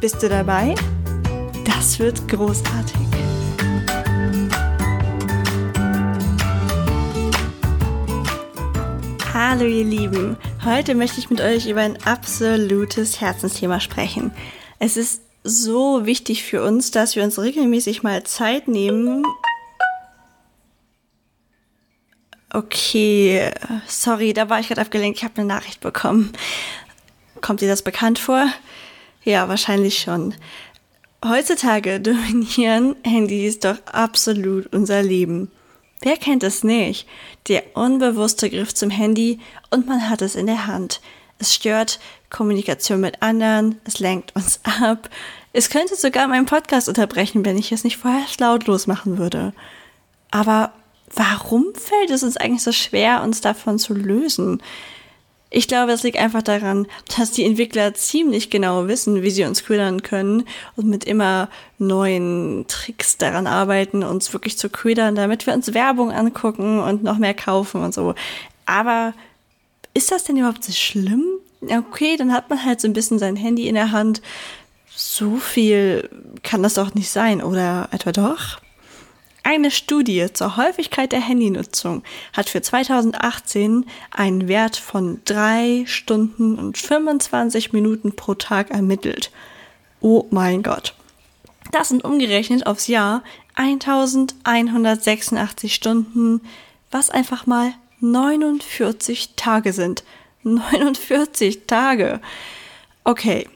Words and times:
Bist 0.00 0.22
du 0.22 0.28
dabei? 0.28 0.76
Das 1.64 1.98
wird 1.98 2.28
großartig. 2.28 2.94
Hallo 9.34 9.64
ihr 9.64 9.82
Lieben, 9.82 10.36
heute 10.64 10.94
möchte 10.94 11.18
ich 11.18 11.30
mit 11.30 11.40
euch 11.40 11.66
über 11.66 11.80
ein 11.80 12.00
absolutes 12.04 13.20
Herzensthema 13.20 13.80
sprechen. 13.80 14.30
Es 14.78 14.96
ist 14.96 15.20
so 15.42 16.06
wichtig 16.06 16.44
für 16.44 16.62
uns, 16.62 16.92
dass 16.92 17.16
wir 17.16 17.24
uns 17.24 17.36
regelmäßig 17.36 18.04
mal 18.04 18.22
Zeit 18.22 18.68
nehmen. 18.68 19.24
Okay, 22.52 23.50
sorry, 23.88 24.32
da 24.32 24.48
war 24.48 24.60
ich 24.60 24.68
gerade 24.68 24.80
abgelenkt, 24.80 25.18
ich 25.18 25.24
habe 25.24 25.38
eine 25.38 25.46
Nachricht 25.46 25.80
bekommen. 25.80 26.32
Kommt 27.40 27.62
dir 27.62 27.68
das 27.68 27.82
bekannt 27.82 28.20
vor? 28.20 28.46
Ja, 29.24 29.48
wahrscheinlich 29.48 29.98
schon. 29.98 30.34
Heutzutage 31.24 32.00
dominieren 32.00 32.96
Handys 33.04 33.58
doch 33.58 33.78
absolut 33.86 34.72
unser 34.72 35.02
Leben. 35.02 35.50
Wer 36.00 36.16
kennt 36.16 36.44
es 36.44 36.62
nicht? 36.62 37.08
Der 37.48 37.64
unbewusste 37.74 38.48
Griff 38.50 38.72
zum 38.72 38.90
Handy 38.90 39.40
und 39.70 39.86
man 39.86 40.08
hat 40.08 40.22
es 40.22 40.36
in 40.36 40.46
der 40.46 40.66
Hand. 40.66 41.00
Es 41.40 41.54
stört 41.54 41.98
Kommunikation 42.30 43.00
mit 43.00 43.22
anderen, 43.22 43.80
es 43.84 43.98
lenkt 43.98 44.34
uns 44.36 44.60
ab. 44.80 45.10
Es 45.52 45.70
könnte 45.70 45.96
sogar 45.96 46.28
meinen 46.28 46.46
Podcast 46.46 46.88
unterbrechen, 46.88 47.44
wenn 47.44 47.58
ich 47.58 47.72
es 47.72 47.84
nicht 47.84 47.96
vorher 47.96 48.24
lautlos 48.38 48.86
machen 48.86 49.18
würde. 49.18 49.52
Aber 50.30 50.72
warum 51.14 51.66
fällt 51.74 52.10
es 52.10 52.22
uns 52.22 52.36
eigentlich 52.36 52.62
so 52.62 52.72
schwer, 52.72 53.22
uns 53.22 53.40
davon 53.40 53.78
zu 53.78 53.94
lösen? 53.94 54.62
Ich 55.50 55.66
glaube, 55.66 55.92
es 55.92 56.02
liegt 56.02 56.18
einfach 56.18 56.42
daran, 56.42 56.86
dass 57.16 57.30
die 57.30 57.44
Entwickler 57.44 57.94
ziemlich 57.94 58.50
genau 58.50 58.86
wissen, 58.86 59.22
wie 59.22 59.30
sie 59.30 59.44
uns 59.44 59.64
ködern 59.64 60.02
können 60.02 60.44
und 60.76 60.88
mit 60.88 61.04
immer 61.04 61.48
neuen 61.78 62.66
Tricks 62.68 63.16
daran 63.16 63.46
arbeiten, 63.46 64.02
uns 64.02 64.32
wirklich 64.34 64.58
zu 64.58 64.68
ködern, 64.68 65.14
damit 65.14 65.46
wir 65.46 65.54
uns 65.54 65.72
Werbung 65.72 66.12
angucken 66.12 66.80
und 66.80 67.02
noch 67.02 67.16
mehr 67.16 67.34
kaufen 67.34 67.82
und 67.82 67.94
so. 67.94 68.14
Aber 68.66 69.14
ist 69.94 70.12
das 70.12 70.24
denn 70.24 70.36
überhaupt 70.36 70.64
so 70.64 70.72
schlimm? 70.72 71.24
Okay, 71.62 72.16
dann 72.16 72.32
hat 72.32 72.50
man 72.50 72.64
halt 72.64 72.80
so 72.80 72.86
ein 72.86 72.92
bisschen 72.92 73.18
sein 73.18 73.36
Handy 73.36 73.68
in 73.68 73.74
der 73.74 73.90
Hand. 73.90 74.20
So 74.94 75.36
viel 75.36 76.10
kann 76.42 76.62
das 76.62 76.74
doch 76.74 76.94
nicht 76.94 77.08
sein, 77.08 77.42
oder 77.42 77.88
etwa 77.90 78.12
doch? 78.12 78.58
Eine 79.50 79.70
Studie 79.70 80.26
zur 80.30 80.58
Häufigkeit 80.58 81.10
der 81.10 81.22
Handynutzung 81.22 82.02
hat 82.34 82.50
für 82.50 82.60
2018 82.60 83.86
einen 84.10 84.46
Wert 84.46 84.76
von 84.76 85.22
drei 85.24 85.84
Stunden 85.86 86.58
und 86.58 86.76
25 86.76 87.72
Minuten 87.72 88.14
pro 88.14 88.34
Tag 88.34 88.70
ermittelt. 88.70 89.30
Oh 90.02 90.26
mein 90.28 90.62
Gott. 90.62 90.92
Das 91.72 91.88
sind 91.88 92.04
umgerechnet 92.04 92.66
aufs 92.66 92.88
Jahr 92.88 93.22
1186 93.54 95.74
Stunden, 95.74 96.42
was 96.90 97.08
einfach 97.08 97.46
mal 97.46 97.72
49 98.00 99.30
Tage 99.36 99.72
sind. 99.72 100.04
49 100.42 101.60
Tage. 101.66 102.20
Okay, 103.02 103.48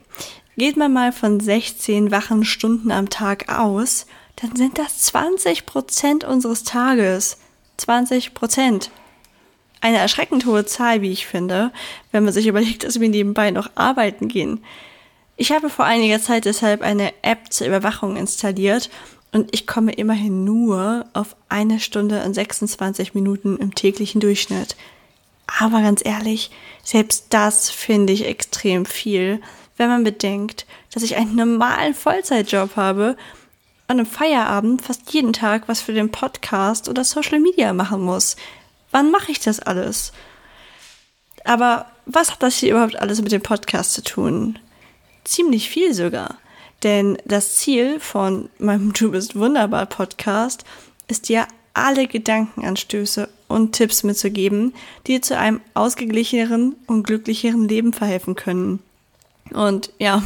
geht 0.56 0.78
man 0.78 0.94
mal 0.94 1.12
von 1.12 1.38
16 1.38 2.10
wachen 2.10 2.46
Stunden 2.46 2.90
am 2.90 3.10
Tag 3.10 3.54
aus, 3.54 4.06
dann 4.42 4.56
sind 4.56 4.76
das 4.76 4.98
20 4.98 5.66
Prozent 5.66 6.24
unseres 6.24 6.64
Tages. 6.64 7.38
20 7.76 8.34
Prozent. 8.34 8.90
Eine 9.80 9.98
erschreckend 9.98 10.46
hohe 10.46 10.66
Zahl, 10.66 11.00
wie 11.00 11.12
ich 11.12 11.26
finde, 11.26 11.72
wenn 12.10 12.24
man 12.24 12.32
sich 12.32 12.46
überlegt, 12.46 12.84
dass 12.84 13.00
wir 13.00 13.08
nebenbei 13.08 13.50
noch 13.50 13.70
arbeiten 13.76 14.28
gehen. 14.28 14.62
Ich 15.36 15.52
habe 15.52 15.70
vor 15.70 15.84
einiger 15.84 16.20
Zeit 16.20 16.44
deshalb 16.44 16.82
eine 16.82 17.12
App 17.22 17.52
zur 17.52 17.66
Überwachung 17.68 18.16
installiert 18.16 18.90
und 19.32 19.48
ich 19.54 19.66
komme 19.66 19.92
immerhin 19.92 20.44
nur 20.44 21.06
auf 21.14 21.36
eine 21.48 21.80
Stunde 21.80 22.22
und 22.24 22.34
26 22.34 23.14
Minuten 23.14 23.56
im 23.56 23.74
täglichen 23.74 24.20
Durchschnitt. 24.20 24.76
Aber 25.46 25.82
ganz 25.82 26.04
ehrlich, 26.04 26.50
selbst 26.84 27.26
das 27.30 27.70
finde 27.70 28.12
ich 28.12 28.26
extrem 28.26 28.86
viel, 28.86 29.40
wenn 29.76 29.88
man 29.88 30.04
bedenkt, 30.04 30.66
dass 30.92 31.02
ich 31.02 31.16
einen 31.16 31.34
normalen 31.34 31.94
Vollzeitjob 31.94 32.76
habe 32.76 33.16
an 33.92 34.00
einem 34.00 34.06
Feierabend 34.06 34.82
fast 34.82 35.12
jeden 35.12 35.34
Tag 35.34 35.68
was 35.68 35.82
für 35.82 35.92
den 35.92 36.10
Podcast 36.10 36.88
oder 36.88 37.04
Social 37.04 37.40
Media 37.40 37.72
machen 37.74 38.00
muss. 38.00 38.36
Wann 38.90 39.10
mache 39.10 39.30
ich 39.30 39.40
das 39.40 39.60
alles? 39.60 40.12
Aber 41.44 41.86
was 42.06 42.30
hat 42.30 42.42
das 42.42 42.56
hier 42.56 42.70
überhaupt 42.70 42.96
alles 42.96 43.20
mit 43.20 43.32
dem 43.32 43.42
Podcast 43.42 43.92
zu 43.92 44.02
tun? 44.02 44.58
Ziemlich 45.24 45.68
viel 45.68 45.92
sogar. 45.92 46.38
Denn 46.82 47.18
das 47.26 47.56
Ziel 47.56 48.00
von 48.00 48.48
meinem 48.58 48.94
Du 48.94 49.12
bist 49.12 49.36
wunderbar 49.36 49.86
Podcast 49.86 50.64
ist 51.08 51.28
ja 51.28 51.46
alle 51.74 52.06
Gedankenanstöße 52.06 53.28
und 53.46 53.72
Tipps 53.72 54.04
mitzugeben, 54.04 54.72
die 55.06 55.12
dir 55.12 55.22
zu 55.22 55.36
einem 55.36 55.60
ausgeglicheneren 55.74 56.76
und 56.86 57.02
glücklicheren 57.04 57.68
Leben 57.68 57.92
verhelfen 57.92 58.36
können. 58.36 58.80
Und 59.54 59.90
ja, 59.98 60.22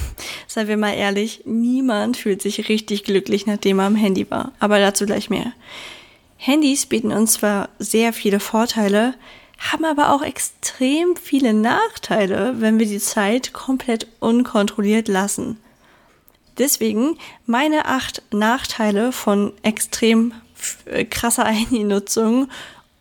seien 0.47 0.69
wir 0.69 0.77
mal 0.77 0.95
ehrlich, 0.95 1.43
niemand 1.45 2.17
fühlt 2.17 2.43
sich 2.43 2.69
richtig 2.69 3.05
glücklich, 3.05 3.47
nachdem 3.47 3.79
er 3.79 3.87
am 3.87 3.97
Handy 3.97 4.31
war. 4.31 4.53
Aber 4.59 4.79
dazu 4.79 5.07
gleich 5.07 5.31
mehr. 5.31 5.53
Handys 6.37 6.87
bieten 6.87 7.13
uns 7.13 7.35
zwar 7.35 7.69
sehr 7.79 8.13
viele 8.13 8.41
Vorteile, 8.41 9.15
haben 9.59 9.85
aber 9.85 10.13
auch 10.13 10.23
extrem 10.23 11.17
viele 11.17 11.55
Nachteile, 11.55 12.57
wenn 12.59 12.79
wir 12.79 12.87
die 12.87 12.99
Zeit 12.99 13.53
komplett 13.53 14.07
unkontrolliert 14.21 15.09
lassen. 15.09 15.59
Deswegen 16.59 17.19
meine 17.47 17.87
acht 17.87 18.23
Nachteile 18.33 19.13
von 19.13 19.53
extrem 19.63 20.33
äh, 20.87 21.05
krasser 21.05 21.45
Handynutzung 21.47 22.49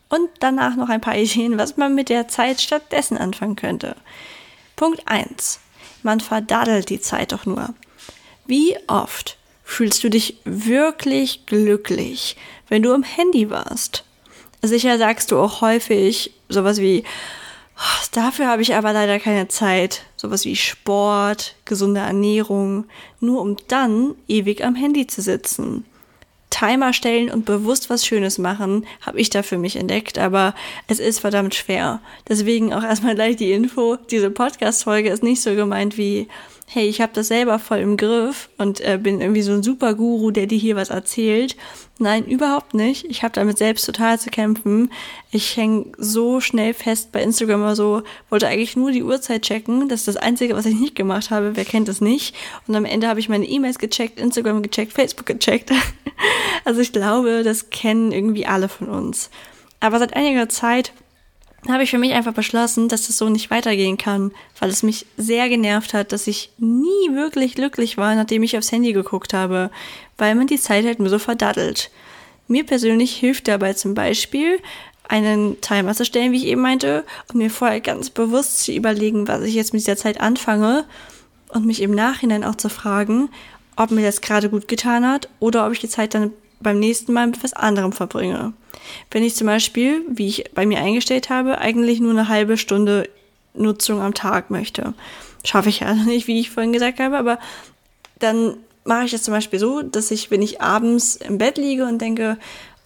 und 0.09 0.29
danach 0.39 0.75
noch 0.75 0.89
ein 0.89 1.01
paar 1.01 1.17
Ideen, 1.17 1.57
was 1.57 1.77
man 1.77 1.95
mit 1.95 2.09
der 2.09 2.27
Zeit 2.27 2.61
stattdessen 2.61 3.17
anfangen 3.17 3.55
könnte. 3.55 3.95
Punkt 4.75 5.01
eins 5.05 5.59
man 6.05 6.21
verdaddelt 6.21 6.89
die 6.89 7.01
Zeit 7.01 7.33
doch 7.33 7.45
nur. 7.45 7.73
Wie 8.45 8.77
oft 8.87 9.37
fühlst 9.63 10.03
du 10.03 10.09
dich 10.09 10.37
wirklich 10.45 11.45
glücklich, 11.47 12.37
wenn 12.69 12.83
du 12.83 12.93
am 12.93 13.03
Handy 13.03 13.49
warst? 13.49 14.05
Sicher 14.61 14.97
sagst 14.97 15.31
du 15.31 15.37
auch 15.37 15.61
häufig 15.61 16.31
sowas 16.47 16.79
wie, 16.79 17.03
oh, 17.77 18.05
dafür 18.13 18.47
habe 18.47 18.61
ich 18.61 18.75
aber 18.75 18.93
leider 18.93 19.19
keine 19.19 19.47
Zeit. 19.47 20.03
Sowas 20.15 20.45
wie 20.45 20.55
Sport, 20.55 21.55
gesunde 21.65 22.01
Ernährung, 22.01 22.85
nur 23.19 23.41
um 23.41 23.57
dann 23.67 24.15
ewig 24.27 24.63
am 24.63 24.75
Handy 24.75 25.07
zu 25.07 25.21
sitzen. 25.21 25.85
Timer 26.55 26.93
stellen 26.93 27.29
und 27.29 27.43
bewusst 27.43 27.89
was 27.89 28.05
Schönes 28.05 28.37
machen, 28.37 28.85
habe 29.01 29.19
ich 29.19 29.29
da 29.29 29.43
für 29.43 29.57
mich 29.57 29.75
entdeckt, 29.75 30.17
aber 30.17 30.55
es 30.87 30.99
ist 30.99 31.19
verdammt 31.19 31.53
schwer. 31.53 31.99
Deswegen 32.29 32.73
auch 32.73 32.83
erstmal 32.83 33.15
gleich 33.15 33.35
die 33.35 33.51
Info, 33.51 33.97
diese 34.09 34.31
Podcast-Folge 34.31 35.09
ist 35.09 35.21
nicht 35.21 35.41
so 35.41 35.53
gemeint 35.53 35.97
wie, 35.97 36.29
hey, 36.67 36.87
ich 36.87 37.01
habe 37.01 37.13
das 37.13 37.27
selber 37.27 37.59
voll 37.59 37.79
im 37.79 37.97
Griff 37.97 38.49
und 38.57 38.81
äh, 38.81 38.99
bin 39.01 39.21
irgendwie 39.21 39.43
so 39.43 39.53
ein 39.53 39.63
super 39.63 39.93
Guru, 39.93 40.31
der 40.31 40.47
dir 40.47 40.57
hier 40.57 40.75
was 40.75 40.89
erzählt, 40.89 41.55
Nein, 41.97 42.25
überhaupt 42.25 42.73
nicht. 42.73 43.05
Ich 43.05 43.23
habe 43.23 43.33
damit 43.33 43.57
selbst 43.57 43.85
total 43.85 44.19
zu 44.19 44.29
kämpfen. 44.29 44.91
Ich 45.31 45.55
hänge 45.55 45.85
so 45.97 46.41
schnell 46.41 46.73
fest 46.73 47.13
bei 47.13 47.23
Instagram 47.23 47.61
oder 47.61 47.75
so, 47.77 48.03
wollte 48.29 48.49
eigentlich 48.49 48.75
nur 48.75 48.91
die 48.91 49.03
Uhrzeit 49.03 49.43
checken. 49.43 49.87
Das 49.87 50.01
ist 50.01 50.09
das 50.09 50.17
Einzige, 50.17 50.55
was 50.55 50.65
ich 50.65 50.75
nicht 50.75 50.95
gemacht 50.95 51.31
habe. 51.31 51.55
Wer 51.55 51.63
kennt 51.63 51.87
das 51.87 52.01
nicht? 52.01 52.35
Und 52.67 52.75
am 52.75 52.83
Ende 52.83 53.07
habe 53.07 53.21
ich 53.21 53.29
meine 53.29 53.45
E-Mails 53.45 53.79
gecheckt, 53.79 54.19
Instagram 54.19 54.61
gecheckt, 54.61 54.91
Facebook 54.91 55.25
gecheckt. 55.25 55.71
also 56.65 56.81
ich 56.81 56.91
glaube, 56.91 57.43
das 57.43 57.69
kennen 57.69 58.11
irgendwie 58.11 58.45
alle 58.45 58.67
von 58.67 58.89
uns. 58.89 59.29
Aber 59.79 59.97
seit 59.99 60.17
einiger 60.17 60.49
Zeit 60.49 60.91
habe 61.69 61.83
ich 61.83 61.91
für 61.91 61.97
mich 61.97 62.13
einfach 62.13 62.33
beschlossen, 62.33 62.89
dass 62.89 63.07
das 63.07 63.17
so 63.17 63.29
nicht 63.29 63.49
weitergehen 63.49 63.97
kann, 63.97 64.31
weil 64.59 64.69
es 64.69 64.83
mich 64.83 65.05
sehr 65.17 65.49
genervt 65.49 65.93
hat, 65.93 66.11
dass 66.11 66.27
ich 66.27 66.51
nie 66.57 67.13
wirklich 67.13 67.55
glücklich 67.55 67.97
war, 67.97 68.15
nachdem 68.15 68.43
ich 68.43 68.57
aufs 68.57 68.71
Handy 68.71 68.93
geguckt 68.93 69.33
habe, 69.33 69.71
weil 70.17 70.35
man 70.35 70.47
die 70.47 70.59
Zeit 70.59 70.85
halt 70.85 70.99
nur 70.99 71.09
so 71.09 71.19
verdaddelt. 71.19 71.89
Mir 72.47 72.65
persönlich 72.65 73.15
hilft 73.15 73.47
dabei 73.47 73.73
zum 73.73 73.95
Beispiel, 73.95 74.59
einen 75.07 75.59
Timer 75.61 75.93
zu 75.93 76.05
stellen, 76.05 76.31
wie 76.31 76.37
ich 76.37 76.45
eben 76.45 76.61
meinte, 76.61 77.03
und 77.29 77.37
mir 77.37 77.49
vorher 77.49 77.81
ganz 77.81 78.09
bewusst 78.09 78.59
zu 78.59 78.71
überlegen, 78.71 79.27
was 79.27 79.41
ich 79.43 79.55
jetzt 79.55 79.73
mit 79.73 79.81
dieser 79.81 79.97
Zeit 79.97 80.21
anfange. 80.21 80.85
und 81.49 81.65
mich 81.65 81.81
im 81.81 81.91
Nachhinein 81.91 82.43
auch 82.43 82.55
zu 82.55 82.69
fragen, 82.69 83.29
ob 83.77 83.91
mir 83.91 84.01
das 84.01 84.19
gerade 84.19 84.49
gut 84.49 84.67
getan 84.67 85.07
hat 85.07 85.29
oder 85.39 85.65
ob 85.65 85.71
ich 85.71 85.79
die 85.79 85.87
Zeit 85.87 86.13
dann 86.13 86.31
beim 86.65 86.79
nächsten 86.79 87.13
Mal 87.13 87.27
mit 87.27 87.43
was 87.43 87.53
anderem 87.53 87.93
verbringe. 87.93 88.53
Wenn 89.11 89.23
ich 89.23 89.35
zum 89.35 89.47
Beispiel, 89.47 90.01
wie 90.09 90.27
ich 90.27 90.51
bei 90.53 90.65
mir 90.65 90.79
eingestellt 90.79 91.29
habe, 91.29 91.59
eigentlich 91.59 91.99
nur 91.99 92.11
eine 92.11 92.27
halbe 92.27 92.57
Stunde 92.57 93.07
Nutzung 93.53 94.01
am 94.01 94.15
Tag 94.15 94.49
möchte. 94.49 94.93
Schaffe 95.45 95.69
ich 95.69 95.81
ja 95.81 95.93
nicht, 95.93 96.27
wie 96.27 96.39
ich 96.39 96.49
vorhin 96.49 96.73
gesagt 96.73 96.99
habe, 96.99 97.17
aber 97.17 97.39
dann 98.19 98.57
mache 98.83 99.05
ich 99.05 99.11
das 99.11 99.23
zum 99.23 99.33
Beispiel 99.33 99.59
so, 99.59 99.83
dass 99.83 100.11
ich, 100.11 100.31
wenn 100.31 100.41
ich 100.41 100.59
abends 100.59 101.15
im 101.15 101.37
Bett 101.37 101.57
liege 101.57 101.85
und 101.85 101.99
denke, 101.99 102.37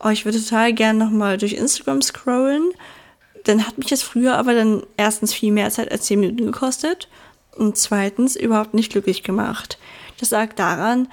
oh, 0.03 0.09
ich 0.09 0.25
würde 0.25 0.43
total 0.43 0.73
gerne 0.73 0.99
nochmal 0.99 1.37
durch 1.37 1.53
Instagram 1.53 2.01
scrollen, 2.01 2.71
dann 3.45 3.65
hat 3.65 3.77
mich 3.77 3.87
das 3.87 4.03
früher 4.03 4.37
aber 4.37 4.53
dann 4.53 4.83
erstens 4.97 5.33
viel 5.33 5.53
mehr 5.53 5.69
Zeit 5.71 5.89
als 5.91 6.03
10 6.03 6.19
Minuten 6.19 6.45
gekostet 6.51 7.07
und 7.55 7.77
zweitens 7.77 8.35
überhaupt 8.35 8.73
nicht 8.73 8.91
glücklich 8.91 9.23
gemacht. 9.23 9.77
Das 10.19 10.31
lag 10.31 10.53
daran, 10.53 11.07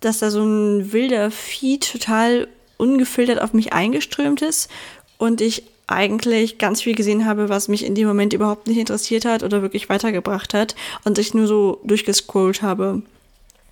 dass 0.00 0.18
da 0.18 0.30
so 0.30 0.42
ein 0.42 0.92
wilder 0.92 1.30
Feed 1.30 1.90
total 1.90 2.48
ungefiltert 2.76 3.40
auf 3.40 3.52
mich 3.52 3.72
eingeströmt 3.72 4.42
ist 4.42 4.68
und 5.18 5.40
ich 5.40 5.64
eigentlich 5.86 6.58
ganz 6.58 6.82
viel 6.82 6.94
gesehen 6.94 7.26
habe, 7.26 7.48
was 7.48 7.68
mich 7.68 7.84
in 7.84 7.94
dem 7.94 8.08
Moment 8.08 8.32
überhaupt 8.32 8.66
nicht 8.66 8.78
interessiert 8.78 9.24
hat 9.24 9.42
oder 9.42 9.62
wirklich 9.62 9.88
weitergebracht 9.88 10.52
hat 10.52 10.74
und 11.04 11.18
ich 11.18 11.32
nur 11.32 11.46
so 11.46 11.80
durchgescrollt 11.84 12.62
habe. 12.62 13.02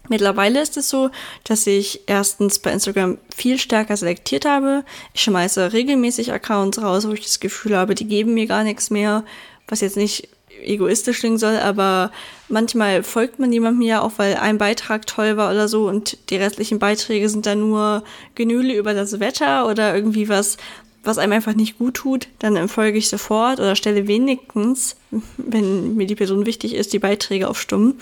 Mittlerweile 0.08 0.60
ist 0.60 0.76
es 0.76 0.90
so, 0.90 1.10
dass 1.44 1.66
ich 1.66 2.02
erstens 2.06 2.58
bei 2.58 2.72
Instagram 2.72 3.18
viel 3.34 3.58
stärker 3.58 3.96
selektiert 3.96 4.44
habe. 4.44 4.84
Ich 5.14 5.22
schmeiße 5.22 5.72
regelmäßig 5.72 6.30
Accounts 6.30 6.80
raus, 6.80 7.08
wo 7.08 7.12
ich 7.12 7.22
das 7.22 7.40
Gefühl 7.40 7.76
habe, 7.76 7.94
die 7.94 8.06
geben 8.06 8.34
mir 8.34 8.46
gar 8.46 8.64
nichts 8.64 8.90
mehr, 8.90 9.24
was 9.66 9.80
jetzt 9.80 9.96
nicht 9.96 10.28
egoistisch 10.62 11.20
klingen 11.20 11.38
soll, 11.38 11.56
aber 11.56 12.10
manchmal 12.48 13.02
folgt 13.02 13.38
man 13.38 13.52
jemandem 13.52 13.82
ja 13.82 14.02
auch, 14.02 14.12
weil 14.16 14.36
ein 14.36 14.58
Beitrag 14.58 15.06
toll 15.06 15.36
war 15.36 15.50
oder 15.50 15.68
so 15.68 15.88
und 15.88 16.30
die 16.30 16.36
restlichen 16.36 16.78
Beiträge 16.78 17.28
sind 17.28 17.46
dann 17.46 17.60
nur 17.60 18.04
Genüle 18.34 18.74
über 18.74 18.94
das 18.94 19.20
Wetter 19.20 19.68
oder 19.68 19.94
irgendwie 19.94 20.28
was, 20.28 20.56
was 21.02 21.18
einem 21.18 21.32
einfach 21.32 21.54
nicht 21.54 21.78
gut 21.78 21.94
tut, 21.94 22.28
dann 22.38 22.68
folge 22.68 22.98
ich 22.98 23.08
sofort 23.08 23.60
oder 23.60 23.76
stelle 23.76 24.06
wenigstens, 24.06 24.96
wenn 25.36 25.96
mir 25.96 26.06
die 26.06 26.16
Person 26.16 26.46
wichtig 26.46 26.74
ist, 26.74 26.92
die 26.92 26.98
Beiträge 26.98 27.48
auf 27.48 27.60
stumm. 27.60 27.94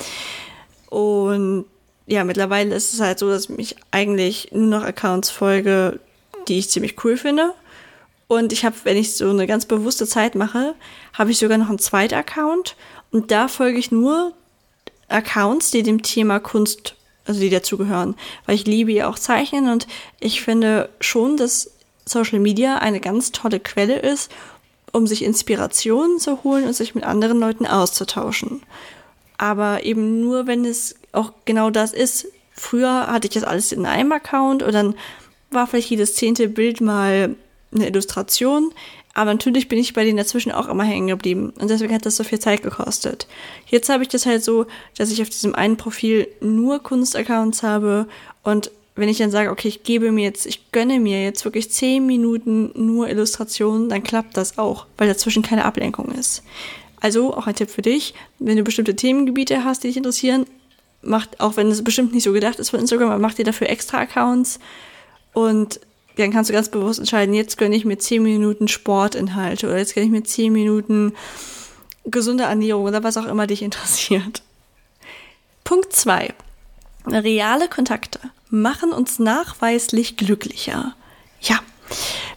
Und 0.89 1.65
ja, 2.07 2.25
mittlerweile 2.25 2.75
ist 2.75 2.93
es 2.93 3.01
halt 3.01 3.19
so, 3.19 3.29
dass 3.29 3.49
ich 3.49 3.77
eigentlich 3.91 4.51
nur 4.53 4.67
noch 4.67 4.85
Accounts 4.85 5.31
folge, 5.31 6.01
die 6.49 6.59
ich 6.59 6.71
ziemlich 6.71 7.03
cool 7.05 7.17
finde. 7.17 7.55
Und 8.29 8.53
ich 8.53 8.65
habe, 8.65 8.77
wenn 8.85 8.97
ich 8.97 9.15
so 9.15 9.29
eine 9.29 9.47
ganz 9.47 9.67
bewusste 9.67 10.07
Zeit 10.07 10.35
mache, 10.35 10.75
habe 11.13 11.31
ich 11.31 11.39
sogar 11.39 11.59
noch 11.59 11.69
einen 11.69 11.79
zweiten 11.79 12.15
Account. 12.15 12.77
Und 13.11 13.31
da 13.31 13.49
folge 13.49 13.79
ich 13.79 13.91
nur 13.91 14.33
Accounts, 15.09 15.71
die 15.71 15.83
dem 15.83 16.03
Thema 16.03 16.41
Kunst, 16.41 16.95
also 17.27 17.41
die 17.41 17.51
dazugehören. 17.51 18.17
Weil 18.47 18.55
ich 18.55 18.67
liebe 18.67 18.93
ja 18.93 19.09
auch 19.09 19.19
Zeichnen 19.19 19.69
und 19.71 19.87
ich 20.19 20.41
finde 20.41 20.89
schon, 21.01 21.37
dass 21.37 21.71
Social 22.05 22.39
Media 22.39 22.79
eine 22.79 23.01
ganz 23.01 23.33
tolle 23.33 23.61
Quelle 23.61 23.99
ist, 23.99 24.31
um 24.93 25.07
sich 25.07 25.23
Inspirationen 25.23 26.19
zu 26.19 26.43
holen 26.43 26.65
und 26.65 26.75
sich 26.75 26.95
mit 26.95 27.05
anderen 27.05 27.39
Leuten 27.39 27.67
auszutauschen. 27.67 28.63
Aber 29.39 29.85
eben 29.85 30.21
nur, 30.21 30.47
wenn 30.47 30.65
es 30.65 30.97
auch 31.13 31.33
genau 31.45 31.71
das 31.71 31.93
ist. 31.93 32.27
Früher 32.55 33.07
hatte 33.07 33.29
ich 33.29 33.35
das 33.35 33.45
alles 33.45 33.73
in 33.73 33.87
einem 33.87 34.13
Account 34.13 34.63
und 34.63 34.73
dann 34.73 34.95
war 35.51 35.67
vielleicht 35.67 35.91
jedes 35.91 36.15
zehnte 36.15 36.49
Bild 36.49 36.81
mal 36.81 37.37
eine 37.75 37.89
Illustration. 37.89 38.73
Aber 39.15 39.33
natürlich 39.33 39.69
bin 39.69 39.79
ich 39.79 39.93
bei 39.93 40.05
denen 40.05 40.17
dazwischen 40.17 40.53
auch 40.53 40.69
immer 40.69 40.85
hängen 40.85 41.09
geblieben. 41.09 41.53
Und 41.61 41.69
deswegen 41.69 41.95
hat 41.95 42.07
das 42.07 42.17
so 42.17 42.25
viel 42.25 42.39
Zeit 42.39 42.63
gekostet. 42.63 43.27
Jetzt 43.67 43.89
habe 43.89 44.03
ich 44.03 44.09
das 44.09 44.25
halt 44.25 44.43
so, 44.43 44.67
dass 44.97 45.11
ich 45.11 45.21
auf 45.21 45.29
diesem 45.29 45.55
einen 45.55 45.77
Profil 45.77 46.29
nur 46.41 46.83
Kunstaccounts 46.83 47.63
habe. 47.63 48.07
Und 48.43 48.71
wenn 48.95 49.09
ich 49.09 49.19
dann 49.19 49.31
sage, 49.31 49.51
okay, 49.51 49.69
ich 49.69 49.83
gebe 49.83 50.13
mir 50.13 50.25
jetzt, 50.25 50.47
ich 50.47 50.73
gönne 50.73 50.99
mir 50.99 51.23
jetzt 51.23 51.45
wirklich 51.45 51.71
zehn 51.71 52.07
Minuten 52.07 52.71
nur 52.75 53.09
Illustrationen, 53.09 53.89
dann 53.89 54.03
klappt 54.03 54.37
das 54.37 54.59
auch, 54.59 54.87
weil 54.97 55.09
dazwischen 55.09 55.43
keine 55.43 55.65
Ablenkung 55.65 56.13
ist. 56.13 56.43
Also 57.01 57.35
auch 57.35 57.47
ein 57.47 57.55
Tipp 57.55 57.71
für 57.71 57.83
dich, 57.83 58.15
wenn 58.39 58.57
du 58.57 58.63
bestimmte 58.63 58.95
Themengebiete 58.95 59.65
hast, 59.65 59.83
die 59.83 59.89
dich 59.89 59.97
interessieren, 59.97 60.47
macht, 61.03 61.41
auch 61.41 61.57
wenn 61.57 61.69
es 61.69 61.83
bestimmt 61.83 62.15
nicht 62.15 62.23
so 62.23 62.33
gedacht 62.33 62.59
ist 62.59 62.71
von 62.71 62.81
Instagram, 62.81 63.11
aber 63.11 63.19
macht 63.19 63.39
dir 63.39 63.45
dafür 63.45 63.69
extra 63.69 63.99
Accounts 63.99 64.61
und 65.33 65.81
dann 66.17 66.33
kannst 66.33 66.51
du 66.51 66.55
ganz 66.55 66.69
bewusst 66.69 66.99
entscheiden, 66.99 67.35
jetzt 67.35 67.59
gönne 67.59 67.77
ich 67.77 67.85
mir 67.85 67.99
10 67.99 68.23
Minuten 68.23 68.69
Sportinhalte 68.69 69.67
oder 69.67 69.79
jetzt 69.79 69.95
gönne 69.95 70.07
ich 70.07 70.13
mir 70.13 70.25
10 70.25 70.53
Minuten 70.53 71.15
gesunde 72.05 72.45
Ernährung 72.45 72.85
oder 72.85 73.03
was 73.03 73.17
auch 73.17 73.27
immer 73.27 73.47
dich 73.47 73.63
interessiert. 73.63 74.43
Punkt 75.65 75.93
2. 75.93 76.35
Reale 77.07 77.69
Kontakte 77.69 78.21
machen 78.51 78.93
uns 78.93 79.19
nachweislich 79.19 80.17
glücklicher. 80.17 80.95
Ja, 81.41 81.61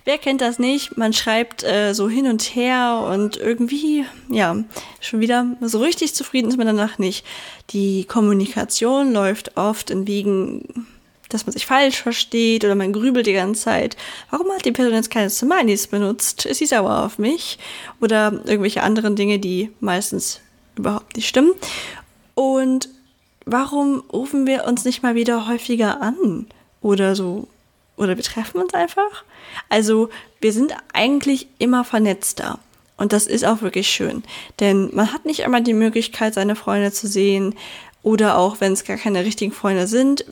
Wer 0.06 0.20
kennt 0.20 0.42
das 0.42 0.60
nicht? 0.60 0.98
Man 0.98 1.14
schreibt 1.14 1.64
äh, 1.64 1.94
so 1.94 2.08
hin 2.08 2.28
und 2.28 2.44
her 2.56 3.08
und 3.12 3.38
irgendwie, 3.38 4.06
ja, 4.30 4.56
schon 5.02 5.20
wieder 5.20 5.58
so 5.62 5.80
richtig 5.80 6.14
zufrieden 6.14 6.50
ist 6.50 6.58
man 6.58 6.68
danach 6.68 7.00
nicht. 7.00 7.26
Die 7.72 8.06
Kommunikation 8.06 9.14
läuft 9.14 9.58
oft 9.58 9.90
in 9.90 10.08
Wegen, 10.08 10.88
dass 11.36 11.46
man 11.46 11.54
sich 11.54 11.66
falsch 11.66 12.02
versteht 12.02 12.64
oder 12.64 12.76
man 12.76 12.94
grübelt 12.94 13.28
die 13.28 13.34
ganze 13.34 13.62
Zeit. 13.62 13.98
Warum 14.32 14.50
hat 14.52 14.66
die 14.66 14.72
Person 14.72 14.94
jetzt 14.94 15.12
keine 15.12 15.30
Smileys 15.30 15.88
benutzt? 15.88 16.46
Ist 16.46 16.58
sie 16.60 16.66
sauer 16.66 17.04
auf 17.04 17.20
mich? 17.20 17.60
Oder 18.02 18.42
irgendwelche 18.46 18.84
anderen 18.84 19.16
Dinge, 19.16 19.40
die 19.40 19.72
meistens 19.80 20.42
überhaupt 20.76 21.16
nicht 21.16 21.28
stimmen. 21.28 21.54
Und 22.34 22.90
warum 23.46 24.04
rufen 24.12 24.48
wir 24.48 24.66
uns 24.66 24.86
nicht 24.86 25.04
mal 25.04 25.16
wieder 25.16 25.48
häufiger 25.48 26.02
an? 26.02 26.48
Oder 26.82 27.16
so 27.16 27.48
oder 27.98 28.16
wir 28.16 28.24
treffen 28.24 28.62
uns 28.62 28.74
einfach. 28.74 29.24
Also 29.70 30.10
wir 30.42 30.54
sind 30.54 30.74
eigentlich 30.94 31.48
immer 31.60 31.84
vernetzter. 31.84 32.60
Und 32.98 33.14
das 33.14 33.28
ist 33.28 33.46
auch 33.46 33.62
wirklich 33.62 33.90
schön. 33.90 34.24
Denn 34.60 34.90
man 34.94 35.12
hat 35.12 35.26
nicht 35.26 35.42
immer 35.42 35.62
die 35.62 35.74
Möglichkeit, 35.74 36.34
seine 36.34 36.56
Freunde 36.56 36.92
zu 36.92 37.08
sehen. 37.08 37.56
Oder 38.04 38.38
auch, 38.38 38.62
wenn 38.62 38.74
es 38.74 38.86
gar 38.86 38.98
keine 38.98 39.26
richtigen 39.26 39.52
Freunde 39.52 39.88
sind, 39.88 40.26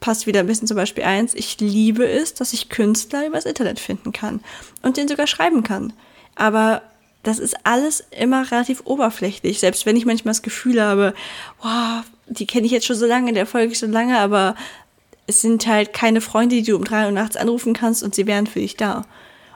passt 0.00 0.26
wieder 0.26 0.40
ein 0.40 0.46
bisschen 0.46 0.68
zum 0.68 0.76
Beispiel 0.76 1.04
eins. 1.04 1.34
Ich 1.34 1.60
liebe 1.60 2.06
es, 2.06 2.34
dass 2.34 2.52
ich 2.52 2.68
Künstler 2.68 3.26
übers 3.26 3.44
Internet 3.44 3.80
finden 3.80 4.12
kann. 4.12 4.40
Und 4.82 4.96
den 4.96 5.08
sogar 5.08 5.26
schreiben 5.26 5.62
kann. 5.62 5.92
Aber 6.34 6.82
das 7.22 7.38
ist 7.38 7.56
alles 7.64 8.04
immer 8.10 8.50
relativ 8.50 8.82
oberflächlich. 8.84 9.60
Selbst 9.60 9.86
wenn 9.86 9.96
ich 9.96 10.06
manchmal 10.06 10.32
das 10.32 10.42
Gefühl 10.42 10.82
habe, 10.82 11.14
wow, 11.62 12.02
die 12.28 12.46
kenne 12.46 12.66
ich 12.66 12.72
jetzt 12.72 12.86
schon 12.86 12.96
so 12.96 13.06
lange, 13.06 13.32
der 13.32 13.46
folge 13.46 13.72
ich 13.72 13.78
so 13.78 13.86
lange, 13.86 14.18
aber 14.18 14.54
es 15.26 15.42
sind 15.42 15.66
halt 15.66 15.92
keine 15.92 16.20
Freunde, 16.20 16.56
die 16.56 16.62
du 16.62 16.76
um 16.76 16.84
drei 16.84 17.06
Uhr 17.06 17.12
nachts 17.12 17.36
anrufen 17.36 17.74
kannst 17.74 18.02
und 18.02 18.14
sie 18.14 18.26
wären 18.26 18.46
für 18.46 18.60
dich 18.60 18.76
da. 18.76 19.04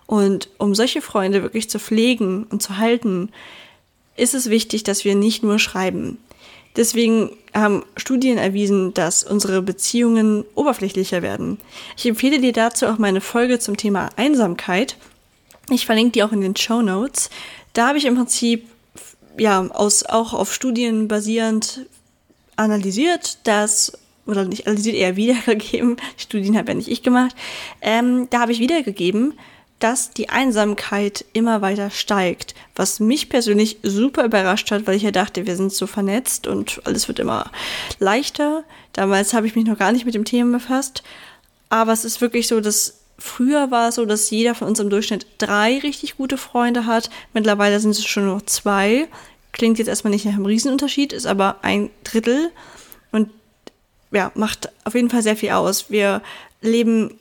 Und 0.06 0.50
um 0.58 0.74
solche 0.74 1.00
Freunde 1.00 1.42
wirklich 1.42 1.70
zu 1.70 1.78
pflegen 1.78 2.44
und 2.44 2.62
zu 2.62 2.76
halten, 2.76 3.30
ist 4.16 4.34
es 4.34 4.50
wichtig, 4.50 4.84
dass 4.84 5.04
wir 5.04 5.14
nicht 5.14 5.42
nur 5.42 5.58
schreiben. 5.58 6.18
Deswegen 6.76 7.30
haben 7.52 7.84
Studien 7.96 8.36
erwiesen, 8.36 8.94
dass 8.94 9.22
unsere 9.22 9.62
Beziehungen 9.62 10.44
oberflächlicher 10.54 11.22
werden. 11.22 11.58
Ich 11.96 12.06
empfehle 12.06 12.40
dir 12.40 12.52
dazu 12.52 12.86
auch 12.86 12.98
meine 12.98 13.20
Folge 13.20 13.58
zum 13.58 13.76
Thema 13.76 14.10
Einsamkeit. 14.16 14.96
Ich 15.70 15.86
verlinke 15.86 16.12
die 16.12 16.22
auch 16.24 16.32
in 16.32 16.40
den 16.40 16.56
Show 16.56 16.82
Notes. 16.82 17.30
Da 17.72 17.88
habe 17.88 17.98
ich 17.98 18.04
im 18.04 18.16
Prinzip 18.16 18.66
ja 19.38 19.66
aus 19.70 20.04
auch 20.04 20.34
auf 20.34 20.52
Studien 20.52 21.08
basierend 21.08 21.86
analysiert, 22.56 23.38
dass 23.44 23.92
oder 24.26 24.44
nicht 24.44 24.66
analysiert, 24.66 24.96
eher 24.96 25.16
wiedergegeben, 25.16 25.96
Studien 26.16 26.56
habe 26.56 26.68
ja 26.68 26.74
nicht 26.74 26.88
ich 26.88 27.02
gemacht, 27.02 27.36
ähm, 27.82 28.28
da 28.30 28.40
habe 28.40 28.52
ich 28.52 28.58
wiedergegeben, 28.58 29.34
dass 29.78 30.10
die 30.10 30.28
Einsamkeit 30.28 31.24
immer 31.32 31.60
weiter 31.60 31.90
steigt, 31.90 32.54
was 32.74 33.00
mich 33.00 33.28
persönlich 33.28 33.78
super 33.82 34.24
überrascht 34.24 34.70
hat, 34.70 34.86
weil 34.86 34.96
ich 34.96 35.02
ja 35.02 35.10
dachte, 35.10 35.46
wir 35.46 35.56
sind 35.56 35.72
so 35.72 35.86
vernetzt 35.86 36.46
und 36.46 36.80
alles 36.84 37.08
wird 37.08 37.18
immer 37.18 37.50
leichter. 37.98 38.64
Damals 38.92 39.34
habe 39.34 39.46
ich 39.46 39.56
mich 39.56 39.66
noch 39.66 39.78
gar 39.78 39.92
nicht 39.92 40.06
mit 40.06 40.14
dem 40.14 40.24
Thema 40.24 40.58
befasst, 40.58 41.02
aber 41.68 41.92
es 41.92 42.04
ist 42.04 42.20
wirklich 42.20 42.46
so, 42.46 42.60
dass 42.60 43.00
früher 43.18 43.70
war 43.70 43.88
es 43.88 43.96
so, 43.96 44.04
dass 44.04 44.30
jeder 44.30 44.54
von 44.54 44.68
uns 44.68 44.78
im 44.78 44.90
Durchschnitt 44.90 45.26
drei 45.38 45.78
richtig 45.78 46.16
gute 46.16 46.36
Freunde 46.36 46.86
hat. 46.86 47.10
Mittlerweile 47.32 47.80
sind 47.80 47.90
es 47.90 48.04
schon 48.04 48.26
nur 48.26 48.46
zwei. 48.46 49.08
Klingt 49.52 49.78
jetzt 49.78 49.88
erstmal 49.88 50.12
nicht 50.12 50.24
nach 50.24 50.34
einem 50.34 50.46
Riesenunterschied, 50.46 51.12
ist 51.12 51.26
aber 51.26 51.58
ein 51.62 51.90
Drittel. 52.02 52.50
Und 53.12 53.30
ja, 54.10 54.30
macht 54.34 54.70
auf 54.84 54.94
jeden 54.94 55.10
Fall 55.10 55.22
sehr 55.22 55.36
viel 55.36 55.50
aus. 55.50 55.90
Wir 55.90 56.22
leben 56.60 57.18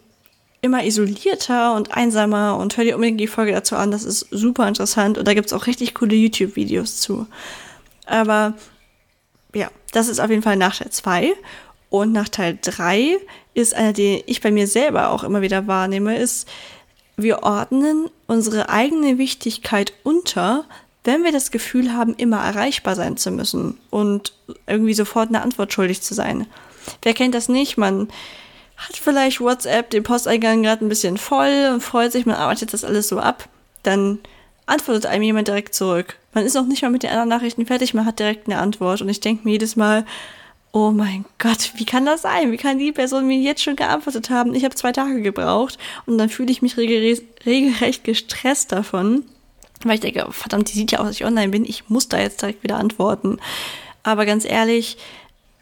immer 0.63 0.83
isolierter 0.83 1.75
und 1.75 1.95
einsamer 1.95 2.57
und 2.57 2.75
hör 2.75 2.83
dir 2.83 2.95
unbedingt 2.95 3.19
die 3.19 3.27
Folge 3.27 3.51
dazu 3.51 3.75
an. 3.75 3.91
Das 3.91 4.03
ist 4.03 4.27
super 4.31 4.67
interessant 4.67 5.17
und 5.17 5.27
da 5.27 5.33
gibt 5.33 5.47
es 5.47 5.53
auch 5.53 5.67
richtig 5.67 5.93
coole 5.93 6.15
YouTube-Videos 6.15 7.01
zu. 7.01 7.27
Aber 8.05 8.55
ja, 9.53 9.69
das 9.91 10.07
ist 10.07 10.19
auf 10.19 10.29
jeden 10.29 10.41
Fall 10.41 10.55
Nachteil 10.55 10.89
2. 10.89 11.33
Und 11.89 12.11
Nachteil 12.11 12.57
3 12.59 13.17
ist 13.53 13.75
einer, 13.75 13.93
den 13.93 14.23
ich 14.25 14.41
bei 14.41 14.49
mir 14.49 14.65
selber 14.65 15.09
auch 15.09 15.23
immer 15.23 15.41
wieder 15.41 15.67
wahrnehme, 15.67 16.17
ist, 16.17 16.47
wir 17.17 17.43
ordnen 17.43 18.09
unsere 18.25 18.69
eigene 18.69 19.19
Wichtigkeit 19.19 19.93
unter 20.01 20.65
wenn 21.03 21.23
wir 21.23 21.31
das 21.31 21.51
Gefühl 21.51 21.93
haben, 21.93 22.15
immer 22.15 22.37
erreichbar 22.37 22.95
sein 22.95 23.17
zu 23.17 23.31
müssen 23.31 23.77
und 23.89 24.33
irgendwie 24.67 24.93
sofort 24.93 25.29
eine 25.29 25.41
Antwort 25.41 25.73
schuldig 25.73 26.01
zu 26.01 26.13
sein. 26.13 26.47
Wer 27.01 27.13
kennt 27.13 27.35
das 27.35 27.49
nicht? 27.49 27.77
Man 27.77 28.07
hat 28.87 28.97
vielleicht 28.97 29.39
WhatsApp 29.39 29.89
den 29.89 30.03
Posteingang 30.03 30.63
gerade 30.63 30.85
ein 30.85 30.89
bisschen 30.89 31.17
voll 31.17 31.71
und 31.73 31.81
freut 31.81 32.11
sich, 32.11 32.25
man 32.25 32.35
arbeitet 32.35 32.73
das 32.73 32.83
alles 32.83 33.07
so 33.07 33.19
ab. 33.19 33.47
Dann 33.83 34.19
antwortet 34.65 35.05
einem 35.05 35.23
jemand 35.23 35.47
direkt 35.47 35.75
zurück. 35.75 36.17
Man 36.33 36.45
ist 36.45 36.53
noch 36.55 36.65
nicht 36.65 36.81
mal 36.81 36.89
mit 36.91 37.03
den 37.03 37.11
anderen 37.11 37.29
Nachrichten 37.29 37.65
fertig, 37.65 37.93
man 37.93 38.05
hat 38.05 38.19
direkt 38.19 38.47
eine 38.47 38.59
Antwort. 38.59 39.01
Und 39.01 39.09
ich 39.09 39.19
denke 39.19 39.43
mir 39.43 39.51
jedes 39.51 39.75
Mal, 39.75 40.05
oh 40.71 40.91
mein 40.91 41.25
Gott, 41.37 41.73
wie 41.75 41.85
kann 41.85 42.05
das 42.05 42.23
sein? 42.23 42.51
Wie 42.51 42.57
kann 42.57 42.79
die 42.79 42.91
Person 42.91 43.27
mir 43.27 43.37
jetzt 43.37 43.61
schon 43.61 43.75
geantwortet 43.75 44.29
haben? 44.29 44.55
Ich 44.55 44.63
habe 44.65 44.75
zwei 44.75 44.91
Tage 44.91 45.21
gebraucht 45.21 45.77
und 46.05 46.17
dann 46.17 46.29
fühle 46.29 46.51
ich 46.51 46.61
mich 46.61 46.77
regelrecht 46.77 48.03
gestresst 48.03 48.71
davon, 48.71 49.23
weil 49.83 49.95
ich 49.95 50.01
denke, 50.01 50.25
oh, 50.27 50.31
verdammt, 50.31 50.69
die 50.69 50.77
sieht 50.77 50.91
ja 50.91 50.99
aus, 50.99 51.07
dass 51.07 51.15
ich 51.17 51.25
online 51.25 51.49
bin, 51.49 51.63
ich 51.63 51.89
muss 51.89 52.09
da 52.09 52.19
jetzt 52.19 52.41
direkt 52.41 52.63
wieder 52.63 52.77
antworten. 52.77 53.37
Aber 54.01 54.25
ganz 54.25 54.45
ehrlich, 54.45 54.97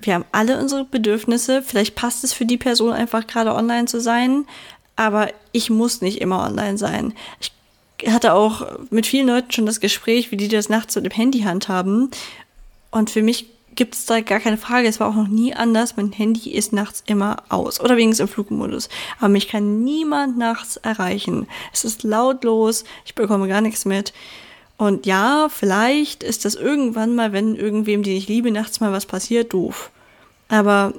wir 0.02 0.16
haben 0.16 0.26
alle 0.32 0.60
unsere 0.60 0.86
Bedürfnisse. 0.86 1.62
Vielleicht 1.62 1.96
passt 1.96 2.24
es 2.24 2.34
für 2.34 2.46
die 2.46 2.58
Person 2.58 2.92
einfach 2.92 3.28
gerade 3.28 3.54
online 3.54 3.86
zu 3.86 4.00
sein, 4.00 4.46
aber 4.96 5.30
ich 5.52 5.70
muss 5.70 6.02
nicht 6.02 6.22
immer 6.22 6.44
online 6.44 6.78
sein. 6.78 7.14
Ich 7.40 7.52
hatte 8.12 8.34
auch 8.34 8.66
mit 8.90 9.06
vielen 9.06 9.28
Leuten 9.28 9.52
schon 9.52 9.66
das 9.66 9.80
Gespräch, 9.80 10.32
wie 10.32 10.38
die 10.38 10.48
das 10.48 10.70
nachts 10.70 10.96
mit 10.96 11.06
dem 11.06 11.12
Handy 11.12 11.42
handhaben. 11.42 12.10
Und 12.90 13.10
für 13.10 13.22
mich 13.22 13.48
gibt 13.76 13.96
es 13.96 14.06
da 14.06 14.20
gar 14.22 14.40
keine 14.40 14.58
Frage. 14.58 14.88
Es 14.88 15.00
war 15.00 15.10
auch 15.10 15.16
noch 15.16 15.28
nie 15.28 15.54
anders. 15.54 15.98
Mein 15.98 16.12
Handy 16.12 16.52
ist 16.52 16.74
nachts 16.74 17.04
immer 17.06 17.44
aus 17.50 17.80
oder 17.80 17.98
wenigstens 17.98 18.30
im 18.30 18.34
Flugmodus. 18.34 18.90
Aber 19.20 19.30
mich 19.30 19.48
kann 19.48 19.84
niemand 19.84 20.38
nachts 20.38 20.78
erreichen. 20.78 21.48
Es 21.72 21.86
ist 21.86 22.04
lautlos. 22.04 22.84
Ich 23.06 23.16
bekomme 23.16 23.48
gar 23.48 23.62
nichts 23.62 23.86
mit. 23.86 24.14
Und 24.82 25.06
ja, 25.06 25.48
vielleicht 25.48 26.24
ist 26.24 26.44
das 26.44 26.56
irgendwann 26.56 27.14
mal, 27.14 27.34
wenn 27.34 27.56
irgendwem, 27.56 28.02
den 28.02 28.18
ich 28.18 28.28
liebe, 28.28 28.50
nachts 28.50 28.80
mal 28.80 28.92
was 28.92 29.06
passiert, 29.06 29.54
doof. 29.54 29.92
Aber 30.48 30.96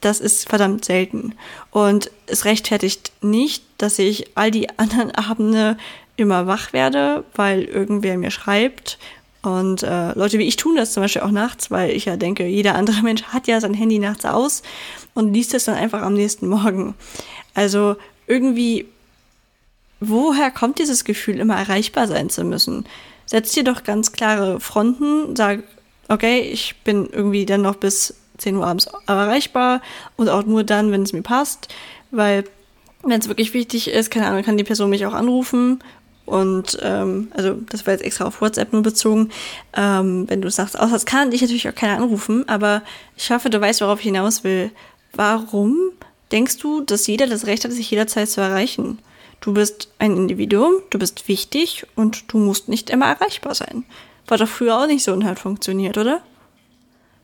das 0.00 0.18
ist 0.18 0.48
verdammt 0.48 0.84
selten. 0.84 1.36
Und 1.70 2.10
es 2.26 2.46
rechtfertigt 2.46 3.12
nicht, 3.20 3.62
dass 3.78 4.00
ich 4.00 4.36
all 4.36 4.50
die 4.50 4.76
anderen 4.76 5.10
Abende 5.14 5.78
immer 6.16 6.48
wach 6.48 6.72
werde, 6.72 7.22
weil 7.36 7.62
irgendwer 7.62 8.18
mir 8.18 8.32
schreibt. 8.32 8.98
Und 9.40 9.84
äh, 9.84 10.10
Leute 10.18 10.40
wie 10.40 10.48
ich 10.48 10.56
tun 10.56 10.74
das 10.74 10.92
zum 10.92 11.04
Beispiel 11.04 11.22
auch 11.22 11.30
nachts, 11.30 11.70
weil 11.70 11.90
ich 11.90 12.06
ja 12.06 12.16
denke, 12.16 12.44
jeder 12.44 12.74
andere 12.74 13.02
Mensch 13.02 13.22
hat 13.22 13.46
ja 13.46 13.60
sein 13.60 13.74
Handy 13.74 14.00
nachts 14.00 14.24
aus 14.24 14.64
und 15.14 15.32
liest 15.32 15.54
es 15.54 15.66
dann 15.66 15.76
einfach 15.76 16.02
am 16.02 16.14
nächsten 16.14 16.48
Morgen. 16.48 16.96
Also 17.54 17.94
irgendwie 18.26 18.86
woher 20.08 20.50
kommt 20.50 20.78
dieses 20.78 21.04
Gefühl, 21.04 21.38
immer 21.38 21.56
erreichbar 21.56 22.06
sein 22.06 22.30
zu 22.30 22.44
müssen? 22.44 22.84
Setz 23.26 23.52
dir 23.52 23.64
doch 23.64 23.84
ganz 23.84 24.12
klare 24.12 24.60
Fronten, 24.60 25.34
sag, 25.36 25.62
okay, 26.08 26.40
ich 26.40 26.76
bin 26.84 27.08
irgendwie 27.10 27.46
dann 27.46 27.62
noch 27.62 27.76
bis 27.76 28.14
10 28.38 28.56
Uhr 28.56 28.66
abends 28.66 28.88
erreichbar 29.06 29.80
und 30.16 30.28
auch 30.28 30.44
nur 30.44 30.64
dann, 30.64 30.92
wenn 30.92 31.02
es 31.02 31.12
mir 31.12 31.22
passt, 31.22 31.68
weil 32.10 32.44
wenn 33.02 33.20
es 33.20 33.28
wirklich 33.28 33.54
wichtig 33.54 33.88
ist, 33.88 34.10
keine 34.10 34.26
Ahnung, 34.26 34.42
kann 34.42 34.56
die 34.56 34.64
Person 34.64 34.90
mich 34.90 35.06
auch 35.06 35.12
anrufen 35.12 35.80
und 36.26 36.78
ähm, 36.82 37.28
also 37.34 37.54
das 37.70 37.86
war 37.86 37.94
jetzt 37.94 38.04
extra 38.04 38.26
auf 38.26 38.40
WhatsApp 38.40 38.72
nur 38.72 38.82
bezogen. 38.82 39.30
Ähm, 39.74 40.28
wenn 40.28 40.42
du 40.42 40.50
sagst, 40.50 40.78
außer 40.78 40.96
es 40.96 41.06
kann 41.06 41.30
dich 41.30 41.40
natürlich 41.40 41.68
auch 41.68 41.74
keiner 41.74 41.96
anrufen, 41.96 42.48
aber 42.48 42.82
ich 43.16 43.30
hoffe, 43.30 43.48
du 43.48 43.60
weißt, 43.60 43.80
worauf 43.80 44.00
ich 44.00 44.06
hinaus 44.06 44.42
will. 44.42 44.70
Warum 45.12 45.76
denkst 46.32 46.58
du, 46.58 46.80
dass 46.80 47.06
jeder 47.06 47.28
das 47.28 47.46
Recht 47.46 47.64
hat, 47.64 47.72
sich 47.72 47.90
jederzeit 47.90 48.28
zu 48.28 48.40
erreichen? 48.40 48.98
Du 49.40 49.52
bist 49.52 49.88
ein 49.98 50.16
Individuum, 50.16 50.82
du 50.90 50.98
bist 50.98 51.28
wichtig 51.28 51.86
und 51.94 52.32
du 52.32 52.38
musst 52.38 52.68
nicht 52.68 52.90
immer 52.90 53.06
erreichbar 53.06 53.54
sein. 53.54 53.84
War 54.26 54.38
doch 54.38 54.48
früher 54.48 54.78
auch 54.78 54.86
nicht 54.86 55.04
so 55.04 55.12
und 55.12 55.24
hat 55.24 55.38
funktioniert, 55.38 55.98
oder? 55.98 56.20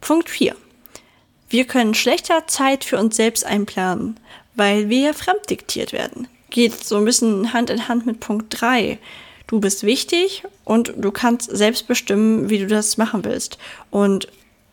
Punkt 0.01 0.31
4. 0.31 0.55
Wir 1.49 1.65
können 1.65 1.95
schlechter 1.95 2.47
Zeit 2.47 2.85
für 2.85 2.99
uns 2.99 3.17
selbst 3.17 3.45
einplanen, 3.45 4.19
weil 4.55 4.89
wir 4.89 5.15
fremddiktiert 5.15 5.93
werden. 5.93 6.29
Geht 6.51 6.85
so 6.85 6.97
ein 6.97 7.05
bisschen 7.05 7.53
Hand 7.53 7.71
in 7.71 7.89
Hand 7.89 8.07
mit 8.07 8.21
Punkt 8.21 8.47
3. 8.61 8.99
Du 9.47 9.61
bist 9.61 9.83
wichtig 9.83 10.45
und 10.65 10.95
du 10.97 11.11
kannst 11.11 11.55
selbst 11.55 11.87
bestimmen, 11.89 12.49
wie 12.49 12.59
du 12.59 12.67
das 12.67 12.97
machen 12.97 13.25
willst. 13.25 13.59
Und 13.91 14.29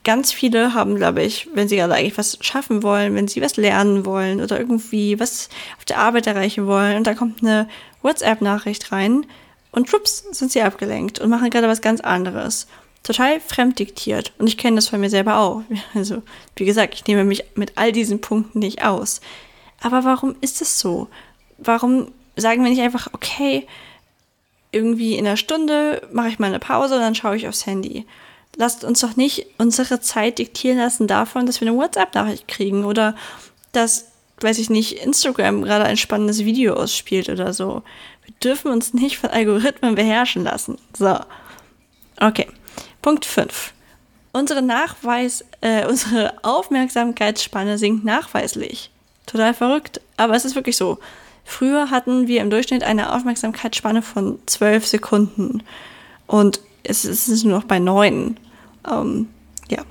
ganz 0.10 0.32
viele 0.32 0.74
haben, 0.74 0.96
glaube 0.96 1.22
ich, 1.22 1.50
wenn 1.54 1.68
sie 1.68 1.76
gerade 1.76 1.94
eigentlich 1.94 2.18
was 2.18 2.40
schaffen 2.42 2.82
wollen, 2.82 3.14
wenn 3.14 3.28
sie 3.28 3.44
was 3.44 3.58
lernen 3.58 4.08
wollen 4.08 4.42
oder 4.42 4.58
irgendwie 4.58 5.20
was 5.20 5.50
auf 5.78 5.86
der 5.86 6.00
Arbeit 6.00 6.26
erreichen 6.26 6.66
wollen 6.66 6.98
und 6.98 7.06
da 7.06 7.14
kommt 7.14 7.44
eine 7.44 7.70
WhatsApp-Nachricht 8.02 8.92
rein 8.92 9.28
und 9.72 9.88
schwupps 9.88 10.26
sind 10.32 10.52
sie 10.52 10.64
abgelenkt 10.64 11.20
und 11.20 11.30
machen 11.30 11.52
gerade 11.52 11.68
was 11.68 11.82
ganz 11.82 12.02
anderes. 12.02 12.66
Total 13.04 13.40
fremddiktiert. 13.40 14.34
Und 14.40 14.48
ich 14.48 14.58
kenne 14.58 14.78
das 14.78 14.88
von 14.88 15.00
mir 15.00 15.12
selber 15.12 15.38
auch. 15.38 15.62
Also, 15.94 16.24
wie 16.56 16.66
gesagt, 16.66 16.96
ich 16.96 17.06
nehme 17.06 17.24
mich 17.24 17.44
mit 17.54 17.74
all 17.76 17.92
diesen 17.92 18.20
Punkten 18.20 18.58
nicht 18.58 18.84
aus. 18.84 19.22
Aber 19.80 20.06
warum 20.06 20.36
ist 20.42 20.60
es 20.60 20.80
so? 20.80 21.08
Warum 21.60 22.08
sagen 22.36 22.64
wir 22.64 22.72
nicht 22.72 22.82
einfach, 22.82 23.10
okay, 23.14 23.68
irgendwie 24.72 25.18
in 25.18 25.28
einer 25.28 25.38
Stunde 25.38 26.02
mache 26.12 26.30
ich 26.30 26.40
mal 26.40 26.48
eine 26.48 26.58
Pause 26.58 26.96
und 26.96 27.02
dann 27.02 27.14
schaue 27.14 27.36
ich 27.36 27.48
aufs 27.48 27.68
Handy 27.68 28.08
lasst 28.60 28.84
uns 28.84 29.00
doch 29.00 29.16
nicht 29.16 29.48
unsere 29.58 30.02
Zeit 30.02 30.38
diktieren 30.38 30.78
lassen 30.78 31.08
davon, 31.08 31.46
dass 31.46 31.62
wir 31.62 31.68
eine 31.68 31.78
WhatsApp-Nachricht 31.78 32.48
kriegen 32.50 32.84
oder 32.84 33.16
dass, 33.72 34.12
weiß 34.42 34.60
ich 34.60 34.70
nicht, 34.70 35.02
Instagram 35.04 35.64
gerade 35.64 35.86
ein 35.86 35.96
spannendes 35.96 36.40
Video 36.40 36.74
ausspielt 36.76 37.30
oder 37.30 37.54
so. 37.54 37.84
Wir 38.26 38.34
dürfen 38.44 38.70
uns 38.70 38.94
nicht 38.94 39.18
von 39.18 39.30
Algorithmen 39.30 39.96
beherrschen 39.96 40.44
lassen. 40.44 40.78
So. 40.96 41.18
Okay. 42.20 42.48
Punkt 43.02 43.26
5. 43.26 43.74
Unsere 44.34 44.62
Nachweis, 44.62 45.46
äh, 45.62 45.88
unsere 45.88 46.34
Aufmerksamkeitsspanne 46.44 47.78
sinkt 47.78 48.04
nachweislich. 48.04 48.92
Total 49.26 49.54
verrückt, 49.54 50.02
aber 50.18 50.36
es 50.36 50.44
ist 50.44 50.56
wirklich 50.56 50.76
so. 50.76 51.00
Früher 51.46 51.92
hatten 51.92 52.28
wir 52.28 52.42
im 52.42 52.50
Durchschnitt 52.50 52.84
eine 52.84 53.16
Aufmerksamkeitsspanne 53.16 54.02
von 54.02 54.38
12 54.48 54.86
Sekunden. 54.86 55.64
Und 56.28 56.60
es 56.84 57.06
ist 57.06 57.46
nur 57.46 57.58
noch 57.58 57.66
bei 57.66 57.80
9. 57.80 58.38
Ähm, 58.88 59.30
ja, 59.70 59.84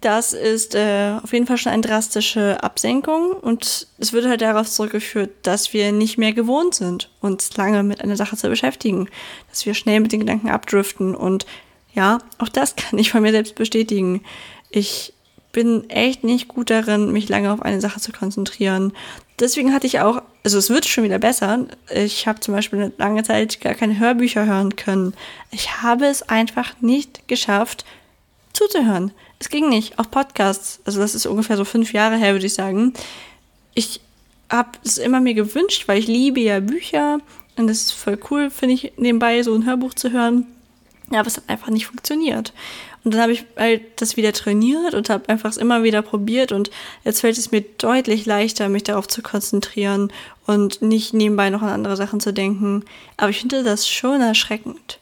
das 0.00 0.32
ist 0.32 0.74
äh, 0.74 1.14
auf 1.22 1.32
jeden 1.32 1.46
Fall 1.46 1.58
schon 1.58 1.72
eine 1.72 1.82
drastische 1.82 2.62
Absenkung 2.62 3.32
und 3.32 3.88
es 3.98 4.12
wird 4.12 4.26
halt 4.26 4.40
darauf 4.40 4.68
zurückgeführt, 4.70 5.30
dass 5.42 5.72
wir 5.72 5.90
nicht 5.90 6.18
mehr 6.18 6.32
gewohnt 6.32 6.74
sind, 6.74 7.10
uns 7.20 7.56
lange 7.56 7.82
mit 7.82 8.02
einer 8.02 8.16
Sache 8.16 8.36
zu 8.36 8.48
beschäftigen, 8.48 9.08
dass 9.48 9.66
wir 9.66 9.74
schnell 9.74 10.00
mit 10.00 10.12
den 10.12 10.20
Gedanken 10.20 10.50
abdriften 10.50 11.14
und 11.14 11.46
ja, 11.94 12.18
auch 12.38 12.48
das 12.48 12.76
kann 12.76 12.98
ich 12.98 13.10
von 13.10 13.22
mir 13.22 13.32
selbst 13.32 13.54
bestätigen. 13.54 14.22
Ich 14.70 15.12
bin 15.50 15.88
echt 15.88 16.22
nicht 16.22 16.48
gut 16.48 16.68
darin, 16.68 17.12
mich 17.12 17.30
lange 17.30 17.50
auf 17.50 17.62
eine 17.62 17.80
Sache 17.80 17.98
zu 17.98 18.12
konzentrieren. 18.12 18.92
Deswegen 19.40 19.72
hatte 19.72 19.86
ich 19.86 20.00
auch, 20.00 20.20
also 20.44 20.58
es 20.58 20.68
wird 20.68 20.84
schon 20.84 21.04
wieder 21.04 21.18
besser. 21.18 21.66
Ich 21.90 22.28
habe 22.28 22.40
zum 22.40 22.52
Beispiel 22.52 22.78
eine 22.78 22.92
lange 22.98 23.22
Zeit 23.22 23.60
gar 23.62 23.72
keine 23.72 23.98
Hörbücher 23.98 24.44
hören 24.44 24.76
können. 24.76 25.14
Ich 25.50 25.82
habe 25.82 26.04
es 26.04 26.22
einfach 26.22 26.74
nicht 26.82 27.26
geschafft, 27.26 27.86
zuzuhören. 28.56 29.12
Es 29.38 29.48
ging 29.48 29.68
nicht. 29.68 29.98
Auch 29.98 30.10
Podcasts, 30.10 30.80
also 30.84 31.00
das 31.00 31.14
ist 31.14 31.26
ungefähr 31.26 31.56
so 31.56 31.64
fünf 31.64 31.92
Jahre 31.92 32.16
her, 32.16 32.32
würde 32.32 32.46
ich 32.46 32.54
sagen. 32.54 32.94
Ich 33.74 34.00
habe 34.50 34.70
es 34.84 34.98
immer 34.98 35.20
mir 35.20 35.34
gewünscht, 35.34 35.88
weil 35.88 35.98
ich 35.98 36.06
liebe 36.06 36.40
ja 36.40 36.60
Bücher 36.60 37.20
und 37.56 37.68
es 37.68 37.82
ist 37.82 37.92
voll 37.92 38.18
cool, 38.30 38.50
finde 38.50 38.74
ich, 38.74 38.92
nebenbei 38.96 39.42
so 39.42 39.54
ein 39.54 39.66
Hörbuch 39.66 39.94
zu 39.94 40.12
hören. 40.12 40.46
Ja, 41.10 41.20
aber 41.20 41.28
es 41.28 41.36
hat 41.36 41.48
einfach 41.48 41.68
nicht 41.68 41.86
funktioniert. 41.86 42.52
Und 43.04 43.14
dann 43.14 43.20
habe 43.20 43.32
ich 43.32 43.44
halt 43.56 44.00
das 44.00 44.16
wieder 44.16 44.32
trainiert 44.32 44.94
und 44.94 45.10
habe 45.10 45.28
einfach 45.28 45.50
es 45.50 45.58
immer 45.58 45.84
wieder 45.84 46.02
probiert 46.02 46.50
und 46.50 46.70
jetzt 47.04 47.20
fällt 47.20 47.38
es 47.38 47.52
mir 47.52 47.60
deutlich 47.60 48.26
leichter, 48.26 48.68
mich 48.68 48.82
darauf 48.82 49.06
zu 49.06 49.22
konzentrieren 49.22 50.12
und 50.46 50.82
nicht 50.82 51.14
nebenbei 51.14 51.50
noch 51.50 51.62
an 51.62 51.68
andere 51.68 51.96
Sachen 51.96 52.18
zu 52.18 52.32
denken. 52.32 52.84
Aber 53.16 53.30
ich 53.30 53.38
finde 53.38 53.62
das 53.62 53.86
schon 53.86 54.20
erschreckend. 54.20 54.98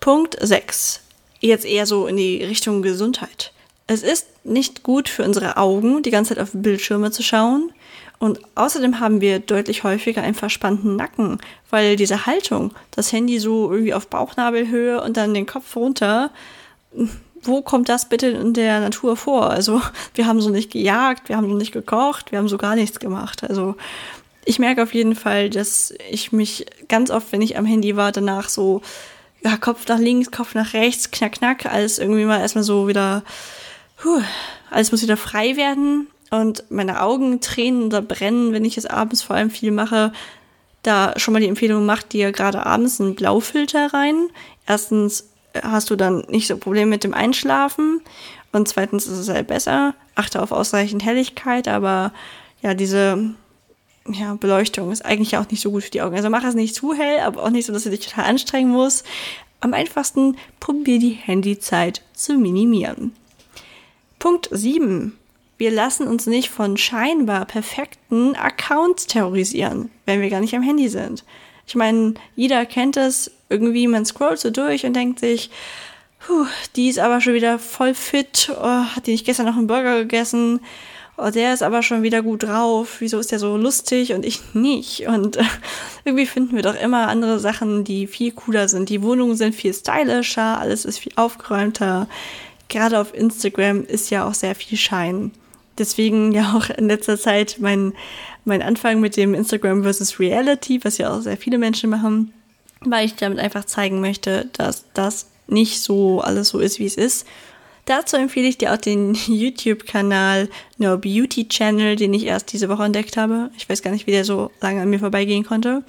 Punkt 0.00 0.36
6 0.40 1.03
jetzt 1.48 1.64
eher 1.64 1.86
so 1.86 2.06
in 2.06 2.16
die 2.16 2.42
Richtung 2.42 2.82
Gesundheit. 2.82 3.52
Es 3.86 4.02
ist 4.02 4.26
nicht 4.44 4.82
gut 4.82 5.08
für 5.08 5.24
unsere 5.24 5.56
Augen, 5.56 6.02
die 6.02 6.10
ganze 6.10 6.34
Zeit 6.34 6.42
auf 6.42 6.50
Bildschirme 6.52 7.10
zu 7.10 7.22
schauen. 7.22 7.72
Und 8.18 8.40
außerdem 8.54 9.00
haben 9.00 9.20
wir 9.20 9.40
deutlich 9.40 9.84
häufiger 9.84 10.22
einen 10.22 10.34
verspannten 10.34 10.96
Nacken, 10.96 11.38
weil 11.68 11.96
diese 11.96 12.26
Haltung, 12.26 12.72
das 12.92 13.12
Handy 13.12 13.38
so 13.38 13.70
irgendwie 13.70 13.92
auf 13.92 14.06
Bauchnabelhöhe 14.06 15.02
und 15.02 15.16
dann 15.16 15.34
den 15.34 15.46
Kopf 15.46 15.76
runter, 15.76 16.30
wo 17.42 17.60
kommt 17.60 17.88
das 17.88 18.08
bitte 18.08 18.28
in 18.28 18.54
der 18.54 18.80
Natur 18.80 19.16
vor? 19.16 19.50
Also 19.50 19.82
wir 20.14 20.26
haben 20.26 20.40
so 20.40 20.48
nicht 20.48 20.70
gejagt, 20.72 21.28
wir 21.28 21.36
haben 21.36 21.50
so 21.50 21.56
nicht 21.56 21.72
gekocht, 21.72 22.32
wir 22.32 22.38
haben 22.38 22.48
so 22.48 22.56
gar 22.56 22.76
nichts 22.76 23.00
gemacht. 23.00 23.44
Also 23.44 23.74
ich 24.46 24.58
merke 24.58 24.82
auf 24.82 24.94
jeden 24.94 25.14
Fall, 25.14 25.50
dass 25.50 25.92
ich 26.10 26.32
mich 26.32 26.66
ganz 26.88 27.10
oft, 27.10 27.32
wenn 27.32 27.42
ich 27.42 27.58
am 27.58 27.66
Handy 27.66 27.96
war, 27.96 28.12
danach 28.12 28.48
so 28.48 28.80
ja, 29.44 29.56
Kopf 29.58 29.86
nach 29.88 29.98
links, 29.98 30.30
Kopf 30.30 30.54
nach 30.54 30.72
rechts, 30.72 31.10
knack, 31.10 31.32
knack, 31.32 31.66
alles 31.66 31.98
irgendwie 31.98 32.24
mal 32.24 32.40
erstmal 32.40 32.64
so 32.64 32.88
wieder, 32.88 33.22
puh, 33.98 34.22
alles 34.70 34.90
muss 34.90 35.02
wieder 35.02 35.18
frei 35.18 35.56
werden 35.56 36.08
und 36.30 36.64
meine 36.70 37.02
Augen 37.02 37.40
tränen 37.40 37.84
oder 37.84 38.00
brennen, 38.00 38.52
wenn 38.52 38.64
ich 38.64 38.78
es 38.78 38.86
abends 38.86 39.22
vor 39.22 39.36
allem 39.36 39.50
viel 39.50 39.70
mache. 39.70 40.12
da 40.82 41.14
schon 41.16 41.32
mal 41.32 41.40
die 41.40 41.48
Empfehlung, 41.48 41.86
mach 41.86 42.02
dir 42.02 42.32
gerade 42.32 42.66
abends 42.66 43.00
einen 43.00 43.14
Blaufilter 43.14 43.92
rein. 43.94 44.28
Erstens 44.66 45.28
hast 45.62 45.90
du 45.90 45.96
dann 45.96 46.24
nicht 46.28 46.46
so 46.46 46.56
Probleme 46.56 46.90
mit 46.90 47.04
dem 47.04 47.14
Einschlafen 47.14 48.00
und 48.52 48.68
zweitens 48.68 49.06
ist 49.06 49.18
es 49.18 49.28
halt 49.28 49.46
besser. 49.46 49.94
Achte 50.14 50.42
auf 50.42 50.52
ausreichend 50.52 51.04
Helligkeit, 51.04 51.68
aber 51.68 52.12
ja, 52.62 52.74
diese 52.74 53.34
ja, 54.08 54.34
Beleuchtung 54.34 54.92
ist 54.92 55.04
eigentlich 55.04 55.36
auch 55.36 55.48
nicht 55.50 55.62
so 55.62 55.70
gut 55.70 55.84
für 55.84 55.90
die 55.90 56.02
Augen. 56.02 56.16
Also 56.16 56.30
mach 56.30 56.44
es 56.44 56.54
nicht 56.54 56.74
zu 56.74 56.94
hell, 56.94 57.20
aber 57.20 57.42
auch 57.42 57.50
nicht 57.50 57.66
so, 57.66 57.72
dass 57.72 57.84
du 57.84 57.90
dich 57.90 58.06
total 58.06 58.26
anstrengen 58.26 58.70
musst. 58.70 59.06
Am 59.60 59.72
einfachsten 59.72 60.36
probier 60.60 60.98
die 60.98 61.10
Handyzeit 61.10 62.02
zu 62.12 62.34
minimieren. 62.34 63.12
Punkt 64.18 64.48
7. 64.50 65.18
Wir 65.56 65.70
lassen 65.70 66.06
uns 66.06 66.26
nicht 66.26 66.50
von 66.50 66.76
scheinbar 66.76 67.46
perfekten 67.46 68.34
Accounts 68.34 69.06
terrorisieren, 69.06 69.90
wenn 70.04 70.20
wir 70.20 70.30
gar 70.30 70.40
nicht 70.40 70.54
am 70.54 70.62
Handy 70.62 70.88
sind. 70.88 71.24
Ich 71.66 71.74
meine, 71.74 72.14
jeder 72.36 72.66
kennt 72.66 72.96
es, 72.96 73.30
irgendwie 73.48 73.86
man 73.86 74.04
scrollt 74.04 74.38
so 74.38 74.50
durch 74.50 74.84
und 74.84 74.94
denkt 74.94 75.20
sich, 75.20 75.50
Puh, 76.26 76.46
die 76.74 76.88
ist 76.88 76.98
aber 76.98 77.20
schon 77.20 77.34
wieder 77.34 77.58
voll 77.58 77.94
fit, 77.94 78.50
oh, 78.58 78.64
hat 78.64 79.06
die 79.06 79.12
nicht 79.12 79.26
gestern 79.26 79.44
noch 79.46 79.56
einen 79.56 79.66
Burger 79.66 79.98
gegessen, 79.98 80.60
oh, 81.16 81.30
der 81.30 81.54
ist 81.54 81.62
aber 81.62 81.82
schon 81.82 82.02
wieder 82.02 82.22
gut 82.22 82.42
drauf, 82.44 82.96
wieso 83.00 83.18
ist 83.18 83.32
der 83.32 83.38
so 83.38 83.56
lustig 83.56 84.12
und 84.12 84.24
ich 84.24 84.54
nicht? 84.54 85.06
Und 85.06 85.36
äh, 85.36 85.44
irgendwie 86.04 86.26
finden 86.26 86.56
wir 86.56 86.62
doch 86.62 86.74
immer 86.74 87.08
andere 87.08 87.38
Sachen, 87.38 87.84
die 87.84 88.06
viel 88.06 88.32
cooler 88.32 88.68
sind. 88.68 88.88
Die 88.88 89.02
Wohnungen 89.02 89.36
sind 89.36 89.54
viel 89.54 89.74
stylischer, 89.74 90.58
alles 90.58 90.84
ist 90.84 90.98
viel 90.98 91.12
aufgeräumter. 91.16 92.08
Gerade 92.68 92.98
auf 92.98 93.14
Instagram 93.14 93.84
ist 93.84 94.10
ja 94.10 94.26
auch 94.26 94.34
sehr 94.34 94.54
viel 94.54 94.78
Schein. 94.78 95.32
Deswegen 95.78 96.32
ja 96.32 96.54
auch 96.56 96.70
in 96.70 96.88
letzter 96.88 97.18
Zeit 97.18 97.56
mein, 97.60 97.92
mein 98.44 98.62
Anfang 98.62 99.00
mit 99.00 99.16
dem 99.16 99.34
Instagram 99.34 99.82
versus 99.82 100.20
Reality, 100.20 100.80
was 100.84 100.98
ja 100.98 101.12
auch 101.12 101.20
sehr 101.20 101.36
viele 101.36 101.58
Menschen 101.58 101.90
machen, 101.90 102.32
weil 102.80 103.06
ich 103.06 103.16
damit 103.16 103.38
einfach 103.38 103.64
zeigen 103.64 104.00
möchte, 104.00 104.48
dass 104.52 104.84
das 104.94 105.26
nicht 105.46 105.80
so 105.80 106.20
alles 106.20 106.48
so 106.48 106.58
ist, 106.58 106.78
wie 106.78 106.86
es 106.86 106.96
ist. 106.96 107.26
Dazu 107.86 108.16
empfehle 108.16 108.48
ich 108.48 108.58
dir 108.58 108.72
auch 108.72 108.78
den 108.78 109.14
YouTube-Kanal 109.26 110.48
No 110.78 110.96
Beauty 110.96 111.48
Channel, 111.48 111.96
den 111.96 112.14
ich 112.14 112.24
erst 112.24 112.52
diese 112.52 112.68
Woche 112.68 112.84
entdeckt 112.84 113.16
habe. 113.16 113.50
Ich 113.56 113.68
weiß 113.68 113.82
gar 113.82 113.90
nicht, 113.90 114.06
wie 114.06 114.12
der 114.12 114.24
so 114.24 114.50
lange 114.60 114.82
an 114.82 114.90
mir 114.90 114.98
vorbeigehen 114.98 115.44
konnte. 115.44 115.82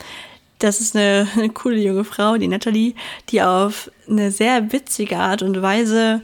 Das 0.60 0.82
ist 0.82 0.96
eine, 0.96 1.28
eine 1.36 1.50
coole 1.50 1.78
junge 1.78 2.04
Frau, 2.04 2.38
die 2.38 2.48
Natalie, 2.48 2.96
die 3.30 3.42
auf 3.42 3.92
eine 4.10 4.32
sehr 4.32 4.72
witzige 4.72 5.18
Art 5.18 5.42
und 5.42 5.62
Weise 5.62 6.22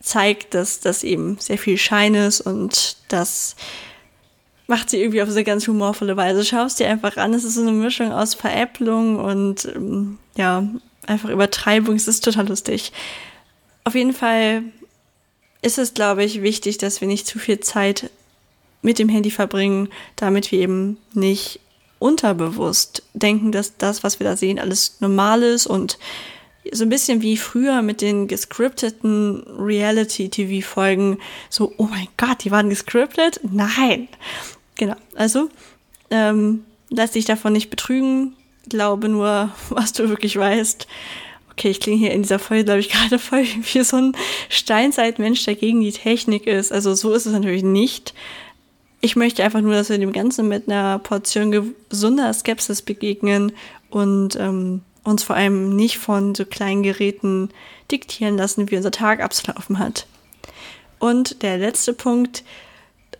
zeigt, 0.00 0.54
dass 0.54 0.80
das 0.80 1.04
eben 1.04 1.36
sehr 1.38 1.58
viel 1.58 1.78
Schein 1.78 2.14
ist 2.14 2.40
und 2.40 2.96
das 3.08 3.54
macht 4.66 4.90
sie 4.90 5.00
irgendwie 5.00 5.22
auf 5.22 5.28
eine 5.28 5.44
ganz 5.44 5.66
humorvolle 5.68 6.16
Weise. 6.16 6.44
Schaust 6.44 6.80
dir 6.80 6.88
einfach 6.88 7.16
an, 7.16 7.34
es 7.34 7.44
ist 7.44 7.54
so 7.54 7.62
eine 7.62 7.72
Mischung 7.72 8.10
aus 8.10 8.34
Veräpplung 8.34 9.16
und 9.16 9.66
ähm, 9.76 10.18
ja, 10.36 10.66
einfach 11.06 11.28
Übertreibung. 11.28 11.94
Es 11.94 12.08
ist 12.08 12.24
total 12.24 12.48
lustig. 12.48 12.92
Auf 13.84 13.94
jeden 13.94 14.12
Fall 14.12 14.64
ist 15.62 15.78
es, 15.78 15.94
glaube 15.94 16.24
ich, 16.24 16.42
wichtig, 16.42 16.78
dass 16.78 17.00
wir 17.00 17.08
nicht 17.08 17.26
zu 17.26 17.38
viel 17.38 17.60
Zeit 17.60 18.10
mit 18.82 18.98
dem 18.98 19.08
Handy 19.08 19.30
verbringen, 19.30 19.88
damit 20.16 20.50
wir 20.52 20.58
eben 20.58 20.98
nicht 21.14 21.60
unterbewusst 22.00 23.04
denken, 23.14 23.52
dass 23.52 23.76
das, 23.76 24.02
was 24.02 24.18
wir 24.18 24.24
da 24.24 24.36
sehen, 24.36 24.58
alles 24.58 24.96
normal 25.00 25.42
ist 25.44 25.68
und 25.68 25.98
so 26.70 26.84
ein 26.84 26.88
bisschen 26.88 27.22
wie 27.22 27.36
früher 27.36 27.82
mit 27.82 28.00
den 28.00 28.28
gescripteten 28.28 29.42
Reality-TV-Folgen, 29.58 31.18
so, 31.48 31.72
oh 31.76 31.84
mein 31.84 32.08
Gott, 32.16 32.44
die 32.44 32.50
waren 32.50 32.70
gescriptet? 32.70 33.40
Nein. 33.42 34.08
Genau, 34.76 34.96
also 35.14 35.48
ähm, 36.10 36.64
lass 36.88 37.12
dich 37.12 37.24
davon 37.24 37.52
nicht 37.52 37.70
betrügen, 37.70 38.34
glaube 38.68 39.08
nur, 39.08 39.52
was 39.70 39.92
du 39.92 40.08
wirklich 40.08 40.36
weißt. 40.36 40.86
Okay, 41.52 41.70
ich 41.70 41.80
klinge 41.80 41.98
hier 41.98 42.12
in 42.12 42.22
dieser 42.22 42.38
Folge, 42.38 42.64
glaube 42.64 42.80
ich, 42.80 42.88
gerade 42.90 43.18
voll 43.18 43.44
wie 43.44 43.82
so 43.82 43.96
ein 43.96 44.16
Steinzeitmensch, 44.48 45.44
der 45.44 45.54
gegen 45.54 45.80
die 45.80 45.92
Technik 45.92 46.46
ist. 46.46 46.72
Also 46.72 46.94
so 46.94 47.12
ist 47.12 47.26
es 47.26 47.32
natürlich 47.32 47.62
nicht. 47.62 48.14
Ich 49.00 49.16
möchte 49.16 49.42
einfach 49.42 49.60
nur, 49.60 49.74
dass 49.74 49.90
wir 49.90 49.98
dem 49.98 50.12
Ganzen 50.12 50.48
mit 50.48 50.68
einer 50.68 50.98
Portion 50.98 51.74
gesunder 51.90 52.32
Skepsis 52.32 52.82
begegnen 52.82 53.52
und 53.90 54.36
ähm, 54.36 54.82
uns 55.04 55.24
vor 55.24 55.36
allem 55.36 55.74
nicht 55.74 55.98
von 55.98 56.34
so 56.34 56.44
kleinen 56.44 56.82
Geräten 56.82 57.50
diktieren 57.90 58.36
lassen, 58.36 58.70
wie 58.70 58.76
unser 58.76 58.92
Tag 58.92 59.20
abzulaufen 59.20 59.78
hat. 59.78 60.06
Und 60.98 61.42
der 61.42 61.58
letzte 61.58 61.92
Punkt, 61.92 62.44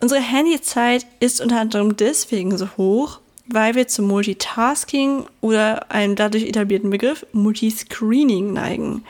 unsere 0.01 0.21
Handyzeit 0.21 1.05
ist 1.19 1.41
unter 1.41 1.59
anderem 1.59 1.97
deswegen 1.97 2.57
so 2.57 2.69
hoch, 2.77 3.19
weil 3.47 3.75
wir 3.75 3.87
zum 3.87 4.07
Multitasking 4.07 5.25
oder 5.41 5.91
einem 5.91 6.15
dadurch 6.15 6.45
etablierten 6.45 6.89
Begriff 6.89 7.25
Multiscreening 7.33 8.53
neigen. 8.53 9.03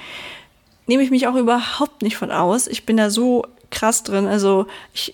Nehme 0.88 1.04
ich 1.04 1.12
mich 1.12 1.28
auch 1.28 1.36
überhaupt 1.36 2.02
nicht 2.02 2.18
von 2.18 2.32
aus. 2.32 2.68
Ich 2.68 2.86
bin 2.86 2.98
da 2.98 3.10
so 3.10 3.46
krass 3.70 4.04
drin. 4.04 4.26
Also 4.26 4.66
ich 4.94 5.14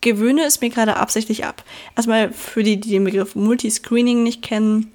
gewöhne 0.00 0.44
es 0.44 0.60
mir 0.60 0.70
gerade 0.70 0.96
absichtlich 0.96 1.44
ab. 1.44 1.64
Erstmal 1.96 2.32
für 2.32 2.62
die, 2.62 2.78
die 2.78 2.90
den 2.90 3.04
Begriff 3.04 3.34
Multiscreening 3.34 4.22
nicht 4.22 4.42
kennen. 4.42 4.92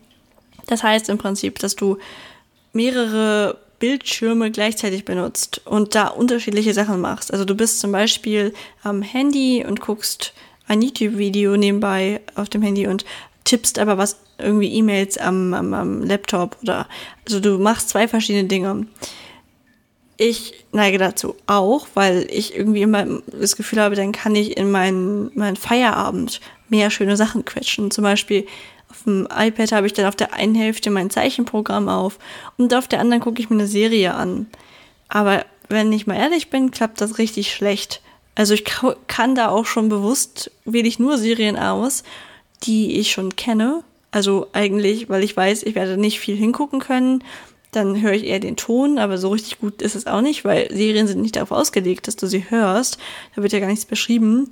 Das 0.67 0.83
heißt 0.83 1.09
im 1.09 1.17
Prinzip, 1.17 1.59
dass 1.59 1.75
du 1.75 1.97
mehrere 2.73 3.57
Bildschirme 3.79 4.51
gleichzeitig 4.51 5.05
benutzt 5.05 5.61
und 5.65 5.95
da 5.95 6.07
unterschiedliche 6.07 6.73
Sachen 6.73 6.99
machst. 6.99 7.31
Also 7.31 7.45
du 7.45 7.55
bist 7.55 7.79
zum 7.79 7.91
Beispiel 7.91 8.53
am 8.83 9.01
Handy 9.01 9.63
und 9.65 9.79
guckst 9.79 10.33
ein 10.67 10.81
YouTube-Video 10.81 11.55
nebenbei 11.55 12.21
auf 12.35 12.49
dem 12.49 12.61
Handy 12.61 12.87
und 12.87 13.05
tippst 13.47 13.79
aber 13.79 13.97
was 13.97 14.17
irgendwie 14.37 14.73
E-Mails 14.73 15.17
am, 15.17 15.53
am, 15.53 15.73
am 15.73 16.03
Laptop 16.03 16.57
oder 16.61 16.87
also 17.25 17.39
du 17.39 17.57
machst 17.57 17.89
zwei 17.89 18.07
verschiedene 18.07 18.43
Dinge. 18.43 18.87
Ich 20.17 20.65
neige 20.71 20.97
dazu 20.97 21.35
auch, 21.45 21.87
weil 21.93 22.27
ich 22.29 22.55
irgendwie 22.55 22.81
immer 22.81 23.05
das 23.27 23.55
Gefühl 23.55 23.81
habe, 23.81 23.95
dann 23.95 24.11
kann 24.11 24.35
ich 24.35 24.57
in 24.57 24.69
meinen, 24.69 25.31
meinen 25.35 25.55
Feierabend 25.55 26.41
mehr 26.69 26.89
schöne 26.89 27.15
Sachen 27.15 27.45
quetschen. 27.45 27.89
Zum 27.89 28.03
Beispiel 28.03 28.45
auf 28.89 29.03
dem 29.03 29.27
iPad 29.33 29.71
habe 29.71 29.87
ich 29.87 29.93
dann 29.93 30.07
auf 30.07 30.15
der 30.15 30.33
einen 30.33 30.55
Hälfte 30.55 30.89
mein 30.89 31.09
Zeichenprogramm 31.09 31.87
auf 31.87 32.19
und 32.57 32.73
auf 32.73 32.87
der 32.87 32.99
anderen 32.99 33.21
gucke 33.21 33.41
ich 33.41 33.49
mir 33.49 33.57
eine 33.57 33.67
Serie 33.67 34.13
an. 34.13 34.47
Aber 35.07 35.45
wenn 35.69 35.93
ich 35.93 36.07
mal 36.07 36.17
ehrlich 36.17 36.49
bin, 36.49 36.71
klappt 36.71 36.99
das 36.99 37.17
richtig 37.17 37.53
schlecht. 37.53 38.01
Also 38.35 38.53
ich 38.53 38.65
kann 39.07 39.35
da 39.35 39.49
auch 39.49 39.65
schon 39.65 39.87
bewusst, 39.87 40.51
wähle 40.65 40.87
ich 40.87 40.99
nur 40.99 41.17
Serien 41.17 41.57
aus, 41.57 42.03
die 42.63 42.97
ich 42.99 43.11
schon 43.11 43.35
kenne. 43.35 43.83
Also 44.11 44.47
eigentlich, 44.53 45.09
weil 45.09 45.23
ich 45.23 45.35
weiß, 45.35 45.63
ich 45.63 45.75
werde 45.75 45.97
nicht 45.97 46.19
viel 46.19 46.35
hingucken 46.35 46.79
können. 46.79 47.23
Dann 47.71 48.01
höre 48.01 48.13
ich 48.13 48.25
eher 48.25 48.39
den 48.39 48.55
Ton, 48.55 48.97
aber 48.97 49.17
so 49.17 49.29
richtig 49.29 49.59
gut 49.59 49.81
ist 49.81 49.95
es 49.95 50.07
auch 50.07 50.21
nicht, 50.21 50.45
weil 50.45 50.69
Serien 50.71 51.07
sind 51.07 51.21
nicht 51.21 51.35
darauf 51.35 51.51
ausgelegt, 51.51 52.07
dass 52.07 52.15
du 52.15 52.25
sie 52.25 52.49
hörst. 52.49 52.97
Da 53.35 53.43
wird 53.43 53.53
ja 53.53 53.59
gar 53.59 53.67
nichts 53.67 53.85
beschrieben. 53.85 54.49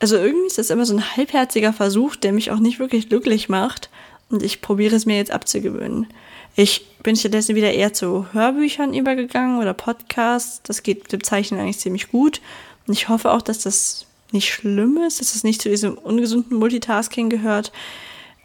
Also 0.00 0.16
irgendwie 0.16 0.46
ist 0.46 0.58
das 0.58 0.70
immer 0.70 0.86
so 0.86 0.94
ein 0.94 1.16
halbherziger 1.16 1.72
Versuch, 1.72 2.16
der 2.16 2.32
mich 2.32 2.50
auch 2.50 2.58
nicht 2.58 2.78
wirklich 2.78 3.08
glücklich 3.08 3.48
macht. 3.48 3.90
Und 4.30 4.42
ich 4.42 4.60
probiere 4.60 4.96
es 4.96 5.06
mir 5.06 5.16
jetzt 5.16 5.30
abzugewöhnen. 5.30 6.08
Ich 6.54 6.86
bin 7.02 7.16
stattdessen 7.16 7.54
wieder 7.54 7.72
eher 7.72 7.92
zu 7.92 8.26
Hörbüchern 8.32 8.92
übergegangen 8.92 9.58
oder 9.58 9.74
Podcasts. 9.74 10.60
Das 10.64 10.82
geht 10.82 11.12
dem 11.12 11.22
Zeichnen 11.22 11.60
eigentlich 11.60 11.78
ziemlich 11.78 12.10
gut. 12.10 12.40
Und 12.86 12.94
ich 12.94 13.08
hoffe 13.08 13.30
auch, 13.30 13.42
dass 13.42 13.60
das 13.60 14.07
nicht 14.32 14.52
schlimm 14.52 14.98
ist, 14.98 15.20
dass 15.20 15.34
es 15.34 15.44
nicht 15.44 15.62
zu 15.62 15.68
diesem 15.68 15.96
ungesunden 15.96 16.58
Multitasking 16.58 17.30
gehört. 17.30 17.72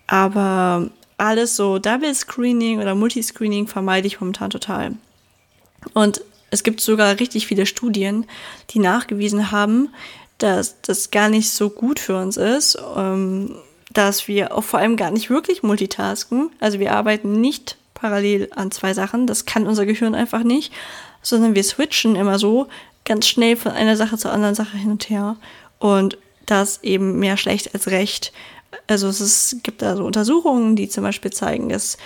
Aber 0.08 0.90
alles 1.18 1.56
so 1.56 1.80
Double 1.80 2.14
Screening 2.14 2.80
oder 2.80 2.96
Multiscreening 2.96 3.68
vermeide 3.68 4.08
ich 4.08 4.20
momentan 4.20 4.50
total. 4.50 4.94
Und 5.94 6.22
es 6.50 6.64
gibt 6.64 6.82
sogar 6.82 7.20
richtig 7.20 7.48
viele 7.48 7.66
Studien, 7.66 8.26
die 8.70 8.80
nachgewiesen 8.80 9.52
haben, 9.52 9.90
dass 10.38 10.82
das 10.82 11.12
gar 11.12 11.30
nicht 11.30 11.50
so 11.50 11.70
gut 11.70 12.00
für 12.00 12.18
uns 12.18 12.38
ist, 12.38 12.78
ähm, 12.96 13.56
dass 13.92 14.28
wir 14.28 14.56
auch 14.56 14.64
vor 14.64 14.80
allem 14.80 14.98
gar 14.98 15.12
nicht 15.12 15.30
wirklich 15.30 15.64
multitasken. 15.64 16.52
Also 16.60 16.80
wir 16.80 16.94
arbeiten 16.94 17.40
nicht 17.40 17.78
parallel 17.94 18.50
an 18.56 18.72
zwei 18.72 18.94
Sachen, 18.94 19.28
das 19.28 19.46
kann 19.46 19.68
unser 19.68 19.86
Gehirn 19.86 20.16
einfach 20.16 20.44
nicht, 20.44 20.74
sondern 21.22 21.56
wir 21.56 21.64
switchen 21.64 22.16
immer 22.16 22.38
so 22.38 22.68
ganz 23.06 23.28
schnell 23.28 23.56
von 23.56 23.72
einer 23.72 23.96
Sache 23.96 24.18
zur 24.18 24.32
anderen 24.32 24.56
Sache 24.56 24.78
hin 24.78 24.92
und 24.92 25.10
her. 25.10 25.38
Und 25.84 26.18
das 26.46 26.82
eben 26.82 27.20
mehr 27.20 27.36
schlecht 27.36 27.74
als 27.74 27.88
recht. 27.88 28.32
Also 28.88 29.10
es 29.10 29.20
ist, 29.20 29.64
gibt 29.64 29.82
da 29.82 29.98
so 29.98 30.06
Untersuchungen, 30.06 30.78
die 30.78 30.88
zum 30.88 31.04
Beispiel 31.04 31.32
zeigen, 31.32 31.68
dass 31.68 31.98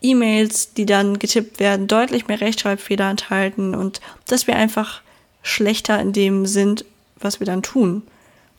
E-Mails, 0.00 0.74
die 0.74 0.86
dann 0.86 1.18
getippt 1.18 1.58
werden, 1.58 1.88
deutlich 1.88 2.28
mehr 2.28 2.40
Rechtschreibfehler 2.40 3.10
enthalten 3.10 3.74
und 3.74 4.00
dass 4.28 4.46
wir 4.46 4.54
einfach 4.54 5.02
schlechter 5.42 6.00
in 6.00 6.12
dem 6.12 6.46
sind, 6.46 6.84
was 7.18 7.40
wir 7.40 7.46
dann 7.46 7.64
tun. 7.64 8.02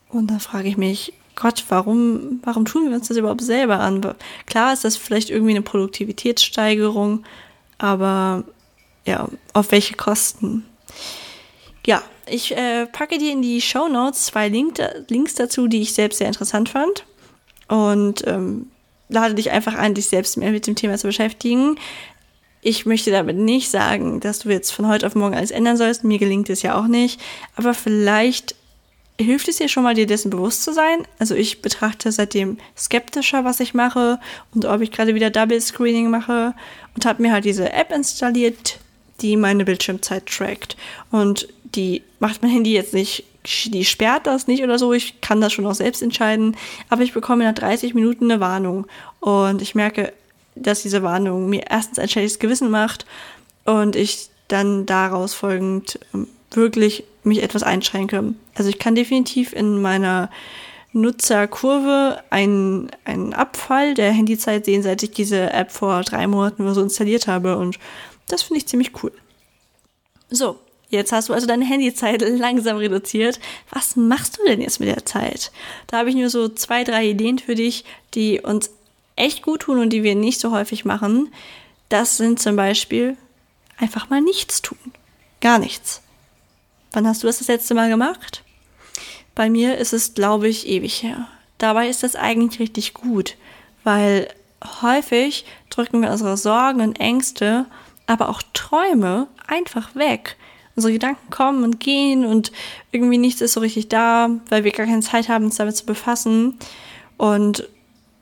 Und 0.10 0.30
da 0.30 0.40
frage 0.40 0.68
ich 0.68 0.76
mich, 0.76 1.14
Gott, 1.36 1.64
warum, 1.70 2.42
warum 2.44 2.66
tun 2.66 2.90
wir 2.90 2.98
uns 2.98 3.08
das 3.08 3.16
überhaupt 3.16 3.44
selber 3.44 3.80
an? 3.80 4.02
Klar 4.46 4.74
ist 4.74 4.84
das 4.84 4.98
vielleicht 4.98 5.30
irgendwie 5.30 5.52
eine 5.52 5.62
Produktivitätssteigerung, 5.62 7.24
aber 7.78 8.44
ja, 9.06 9.30
auf 9.54 9.72
welche 9.72 9.96
Kosten? 9.96 10.66
Ja, 11.86 12.04
ich 12.28 12.56
äh, 12.56 12.86
packe 12.88 13.18
dir 13.18 13.32
in 13.32 13.42
die 13.42 13.62
Show 13.62 13.88
Notes 13.88 14.26
zwei 14.26 14.50
Link, 14.50 14.80
Links 15.10 15.36
dazu, 15.36 15.68
die 15.68 15.82
ich 15.82 15.94
selbst 15.94 16.18
sehr 16.18 16.28
interessant 16.28 16.70
fand. 16.70 17.06
Und 17.68 18.26
ähm, 18.28 18.68
lade 19.10 19.36
dich 19.36 19.52
einfach 19.52 19.76
ein, 19.76 19.94
dich 19.94 20.08
selbst 20.08 20.38
mehr 20.38 20.52
mit 20.52 20.68
dem 20.68 20.76
Thema 20.76 20.98
zu 20.98 21.08
beschäftigen. 21.08 21.78
Ich 22.62 22.86
möchte 22.86 23.12
damit 23.12 23.38
nicht 23.38 23.70
sagen, 23.70 24.20
dass 24.20 24.40
du 24.40 24.50
jetzt 24.50 24.72
von 24.72 24.88
heute 24.88 25.06
auf 25.06 25.16
morgen 25.16 25.36
alles 25.36 25.52
ändern 25.52 25.78
sollst. 25.78 26.04
Mir 26.04 26.18
gelingt 26.18 26.50
es 26.50 26.62
ja 26.64 26.80
auch 26.80 26.88
nicht. 26.88 27.22
Aber 27.56 27.74
vielleicht 27.74 28.56
hilft 29.20 29.48
es 29.48 29.58
dir 29.58 29.70
schon 29.70 29.84
mal, 29.84 29.94
dir 29.94 30.08
dessen 30.08 30.30
bewusst 30.30 30.64
zu 30.64 30.74
sein. 30.74 31.08
Also 31.20 31.36
ich 31.36 31.62
betrachte 31.62 32.12
seitdem 32.12 32.58
skeptischer, 32.78 33.46
was 33.46 33.60
ich 33.60 33.74
mache 33.74 34.20
und 34.54 34.66
ob 34.66 34.82
ich 34.82 34.92
gerade 34.92 35.16
wieder 35.16 35.30
Double 35.30 35.62
Screening 35.62 36.10
mache 36.10 36.54
und 36.96 37.06
habe 37.06 37.22
mir 37.22 37.32
halt 37.32 37.46
diese 37.46 37.72
App 37.72 37.92
installiert, 37.92 38.80
die 39.22 39.38
meine 39.38 39.64
Bildschirmzeit 39.64 40.26
trackt. 40.26 40.76
Und 41.12 41.48
die 41.76 42.04
macht 42.20 42.42
mein 42.42 42.52
Handy 42.52 42.74
jetzt 42.74 42.94
nicht, 42.94 43.26
die 43.66 43.86
sperrt 43.86 44.28
das 44.28 44.48
nicht 44.48 44.64
oder 44.64 44.80
so. 44.80 44.94
Ich 44.94 45.22
kann 45.22 45.42
das 45.42 45.54
schon 45.54 45.66
auch 45.66 45.76
selbst 45.76 46.02
entscheiden. 46.02 46.58
Aber 46.90 47.04
ich 47.04 47.14
bekomme 47.14 47.44
nach 47.44 47.54
30 47.54 47.94
Minuten 47.94 48.32
eine 48.32 48.40
Warnung. 48.40 48.88
Und 49.20 49.62
ich 49.62 49.76
merke, 49.76 50.14
dass 50.56 50.82
diese 50.82 51.04
Warnung 51.04 51.50
mir 51.50 51.66
erstens 51.70 52.00
ein 52.00 52.10
schlechtes 52.10 52.40
Gewissen 52.40 52.70
macht 52.70 53.06
und 53.66 53.96
ich 53.96 54.30
dann 54.48 54.86
daraus 54.86 55.34
folgend 55.34 56.00
ähm, 56.14 56.28
wirklich 56.52 57.04
mich 57.24 57.44
etwas 57.44 57.64
einschränke. 57.64 58.34
Also 58.56 58.70
ich 58.70 58.80
kann 58.80 58.96
definitiv 58.96 59.52
in 59.54 59.82
meiner 59.82 60.30
Nutzerkurve 60.94 62.24
einen, 62.30 62.90
einen 63.04 63.34
Abfall 63.34 63.96
der 63.96 64.14
Handyzeit 64.14 64.66
sehen, 64.66 64.84
seit 64.84 65.04
ich 65.04 65.12
diese 65.12 65.52
App 65.52 65.72
vor 65.72 66.02
drei 66.04 66.26
Monaten 66.28 66.64
oder 66.64 66.74
so 66.74 66.82
installiert 66.82 67.28
habe. 67.28 67.58
Und 67.58 67.80
das 68.28 68.44
finde 68.44 68.60
ich 68.60 68.68
ziemlich 68.68 69.04
cool. 69.04 69.12
So, 70.30 70.58
jetzt 70.90 71.12
hast 71.12 71.30
du 71.30 71.34
also 71.34 71.48
deine 71.48 71.66
Handyzeit 71.66 72.22
langsam 72.28 72.78
reduziert. 72.78 73.40
Was 73.72 73.96
machst 73.96 74.38
du 74.38 74.46
denn 74.46 74.62
jetzt 74.62 74.80
mit 74.80 74.90
der 74.90 75.06
Zeit? 75.06 75.52
Da 75.88 75.98
habe 75.98 76.10
ich 76.10 76.16
nur 76.16 76.30
so 76.30 76.50
zwei, 76.50 76.84
drei 76.84 77.06
Ideen 77.06 77.40
für 77.40 77.56
dich, 77.56 77.86
die 78.14 78.42
uns 78.42 78.70
echt 79.16 79.44
gut 79.44 79.62
tun 79.62 79.80
und 79.80 79.92
die 79.92 80.04
wir 80.04 80.16
nicht 80.16 80.40
so 80.40 80.52
häufig 80.52 80.86
machen. 80.86 81.32
Das 81.90 82.18
sind 82.18 82.40
zum 82.40 82.56
Beispiel 82.56 83.18
einfach 83.78 84.10
mal 84.10 84.22
nichts 84.22 84.62
tun. 84.62 84.78
Gar 85.42 85.60
nichts. 85.60 86.02
Wann 86.92 87.08
hast 87.08 87.24
du 87.24 87.28
das 87.28 87.40
das 87.40 87.48
letzte 87.48 87.74
Mal 87.74 87.90
gemacht? 87.90 88.44
Bei 89.36 89.50
mir 89.50 89.78
ist 89.78 89.94
es, 89.94 90.14
glaube 90.14 90.48
ich, 90.48 90.68
ewig 90.68 91.04
her. 91.04 91.28
Dabei 91.58 91.90
ist 91.90 92.04
das 92.04 92.16
eigentlich 92.16 92.60
richtig 92.60 92.94
gut, 92.94 93.36
weil 93.84 94.30
häufig 94.82 95.46
drücken 95.70 96.02
wir 96.02 96.12
unsere 96.12 96.38
Sorgen 96.38 96.82
und 96.82 97.00
Ängste, 97.00 97.66
aber 98.08 98.30
auch 98.30 98.42
Träume 98.54 99.28
einfach 99.48 99.96
weg. 99.96 100.38
Unsere 100.76 100.94
Gedanken 100.94 101.30
kommen 101.30 101.64
und 101.64 101.80
gehen 101.80 102.26
und 102.26 102.52
irgendwie 102.92 103.18
nichts 103.18 103.42
ist 103.42 103.54
so 103.54 103.62
richtig 103.62 103.88
da, 103.88 104.30
weil 104.50 104.64
wir 104.64 104.72
gar 104.72 104.86
keine 104.86 105.02
Zeit 105.02 105.30
haben, 105.30 105.46
uns 105.46 105.56
damit 105.56 105.78
zu 105.78 105.86
befassen. 105.86 106.58
Und 107.18 107.68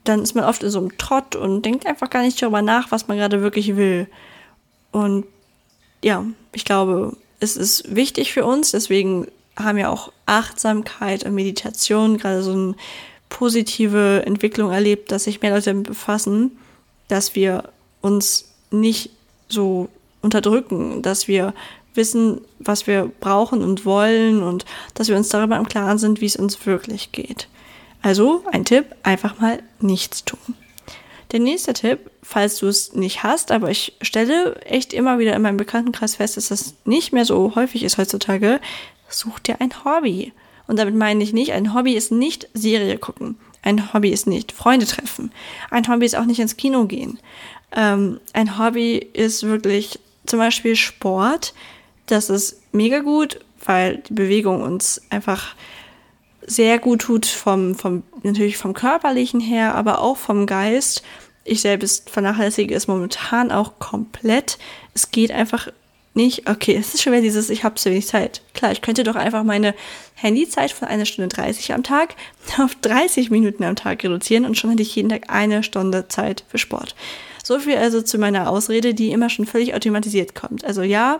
dann 0.03 0.21
ist 0.21 0.35
man 0.35 0.43
oft 0.43 0.63
in 0.63 0.69
so 0.69 0.79
einem 0.79 0.97
Trott 0.97 1.35
und 1.35 1.63
denkt 1.63 1.85
einfach 1.85 2.09
gar 2.09 2.21
nicht 2.21 2.41
darüber 2.41 2.61
nach, 2.61 2.91
was 2.91 3.07
man 3.07 3.17
gerade 3.17 3.41
wirklich 3.41 3.75
will. 3.75 4.07
Und 4.91 5.25
ja, 6.03 6.25
ich 6.51 6.65
glaube, 6.65 7.15
es 7.39 7.57
ist 7.57 7.95
wichtig 7.95 8.33
für 8.33 8.45
uns, 8.45 8.71
deswegen 8.71 9.27
haben 9.55 9.77
ja 9.77 9.89
auch 9.89 10.11
Achtsamkeit 10.25 11.25
und 11.25 11.35
Meditation 11.35 12.17
gerade 12.17 12.43
so 12.43 12.53
eine 12.53 12.75
positive 13.29 14.23
Entwicklung 14.25 14.71
erlebt, 14.71 15.11
dass 15.11 15.25
sich 15.25 15.41
mehr 15.41 15.51
Leute 15.51 15.71
damit 15.71 15.87
befassen, 15.87 16.57
dass 17.07 17.35
wir 17.35 17.69
uns 18.01 18.53
nicht 18.71 19.11
so 19.49 19.89
unterdrücken, 20.21 21.01
dass 21.01 21.27
wir 21.27 21.53
wissen, 21.95 22.41
was 22.59 22.87
wir 22.87 23.11
brauchen 23.19 23.61
und 23.61 23.85
wollen 23.85 24.43
und 24.43 24.65
dass 24.93 25.09
wir 25.09 25.17
uns 25.17 25.29
darüber 25.29 25.57
im 25.57 25.67
Klaren 25.67 25.97
sind, 25.97 26.21
wie 26.21 26.25
es 26.25 26.35
uns 26.35 26.65
wirklich 26.65 27.11
geht. 27.11 27.47
Also 28.01 28.43
ein 28.51 28.65
Tipp, 28.65 28.85
einfach 29.03 29.39
mal 29.39 29.63
nichts 29.79 30.25
tun. 30.25 30.55
Der 31.31 31.39
nächste 31.39 31.73
Tipp, 31.73 32.11
falls 32.21 32.57
du 32.57 32.67
es 32.67 32.93
nicht 32.93 33.23
hast, 33.23 33.51
aber 33.51 33.69
ich 33.71 33.93
stelle 34.01 34.55
echt 34.61 34.93
immer 34.93 35.19
wieder 35.19 35.35
in 35.35 35.41
meinem 35.41 35.57
Bekanntenkreis 35.57 36.15
fest, 36.15 36.37
dass 36.37 36.49
das 36.49 36.75
nicht 36.85 37.11
mehr 37.11 37.25
so 37.25 37.55
häufig 37.55 37.83
ist 37.83 37.97
heutzutage, 37.97 38.59
such 39.09 39.39
dir 39.39 39.59
ein 39.59 39.73
Hobby. 39.83 40.31
Und 40.67 40.77
damit 40.77 40.95
meine 40.95 41.23
ich 41.23 41.33
nicht, 41.33 41.53
ein 41.53 41.73
Hobby 41.73 41.93
ist 41.93 42.11
nicht 42.11 42.47
Serie 42.53 42.97
gucken. 42.97 43.37
Ein 43.63 43.93
Hobby 43.93 44.09
ist 44.09 44.27
nicht 44.27 44.51
Freunde 44.51 44.85
treffen. 44.85 45.31
Ein 45.71 45.87
Hobby 45.87 46.05
ist 46.05 46.15
auch 46.15 46.25
nicht 46.25 46.39
ins 46.39 46.57
Kino 46.57 46.85
gehen. 46.85 47.19
Ähm, 47.75 48.19
ein 48.33 48.59
Hobby 48.59 48.97
ist 48.97 49.43
wirklich 49.43 49.99
zum 50.25 50.39
Beispiel 50.39 50.75
Sport. 50.75 51.53
Das 52.05 52.29
ist 52.29 52.61
mega 52.71 52.99
gut, 52.99 53.39
weil 53.65 53.97
die 53.97 54.13
Bewegung 54.13 54.61
uns 54.61 55.01
einfach 55.09 55.55
sehr 56.45 56.79
gut 56.79 57.01
tut 57.01 57.25
vom, 57.25 57.75
vom, 57.75 58.03
natürlich 58.23 58.57
vom 58.57 58.73
körperlichen 58.73 59.39
her, 59.39 59.75
aber 59.75 59.99
auch 59.99 60.17
vom 60.17 60.45
Geist 60.45 61.03
ich 61.45 61.61
selbst 61.61 62.09
vernachlässige 62.09 62.73
es 62.73 62.87
momentan 62.87 63.51
auch 63.51 63.79
komplett. 63.79 64.57
Es 64.93 65.11
geht 65.11 65.31
einfach 65.31 65.67
nicht, 66.13 66.47
okay, 66.49 66.75
es 66.79 66.93
ist 66.93 67.01
schon 67.01 67.11
wieder 67.11 67.23
dieses, 67.23 67.49
ich 67.49 67.63
habe 67.63 67.75
zu 67.75 67.89
wenig 67.89 68.07
Zeit. 68.07 68.41
Klar, 68.53 68.71
ich 68.71 68.81
könnte 68.81 69.03
doch 69.03 69.15
einfach 69.15 69.43
meine 69.43 69.73
Handyzeit 70.13 70.71
von 70.71 70.87
einer 70.87 71.05
Stunde 71.05 71.33
30 71.35 71.73
am 71.73 71.83
Tag 71.83 72.15
auf 72.59 72.75
30 72.75 73.31
Minuten 73.31 73.63
am 73.63 73.75
Tag 73.75 74.03
reduzieren 74.03 74.45
und 74.45 74.57
schon 74.57 74.69
hätte 74.69 74.83
ich 74.83 74.95
jeden 74.95 75.09
Tag 75.09 75.29
eine 75.29 75.63
Stunde 75.63 76.07
Zeit 76.07 76.43
für 76.47 76.59
Sport. 76.59 76.95
So 77.43 77.59
viel 77.59 77.75
also 77.75 78.01
zu 78.01 78.17
meiner 78.19 78.49
Ausrede, 78.49 78.93
die 78.93 79.11
immer 79.11 79.29
schon 79.29 79.45
völlig 79.45 79.73
automatisiert 79.73 80.33
kommt. 80.33 80.63
Also 80.63 80.81
ja, 80.81 81.19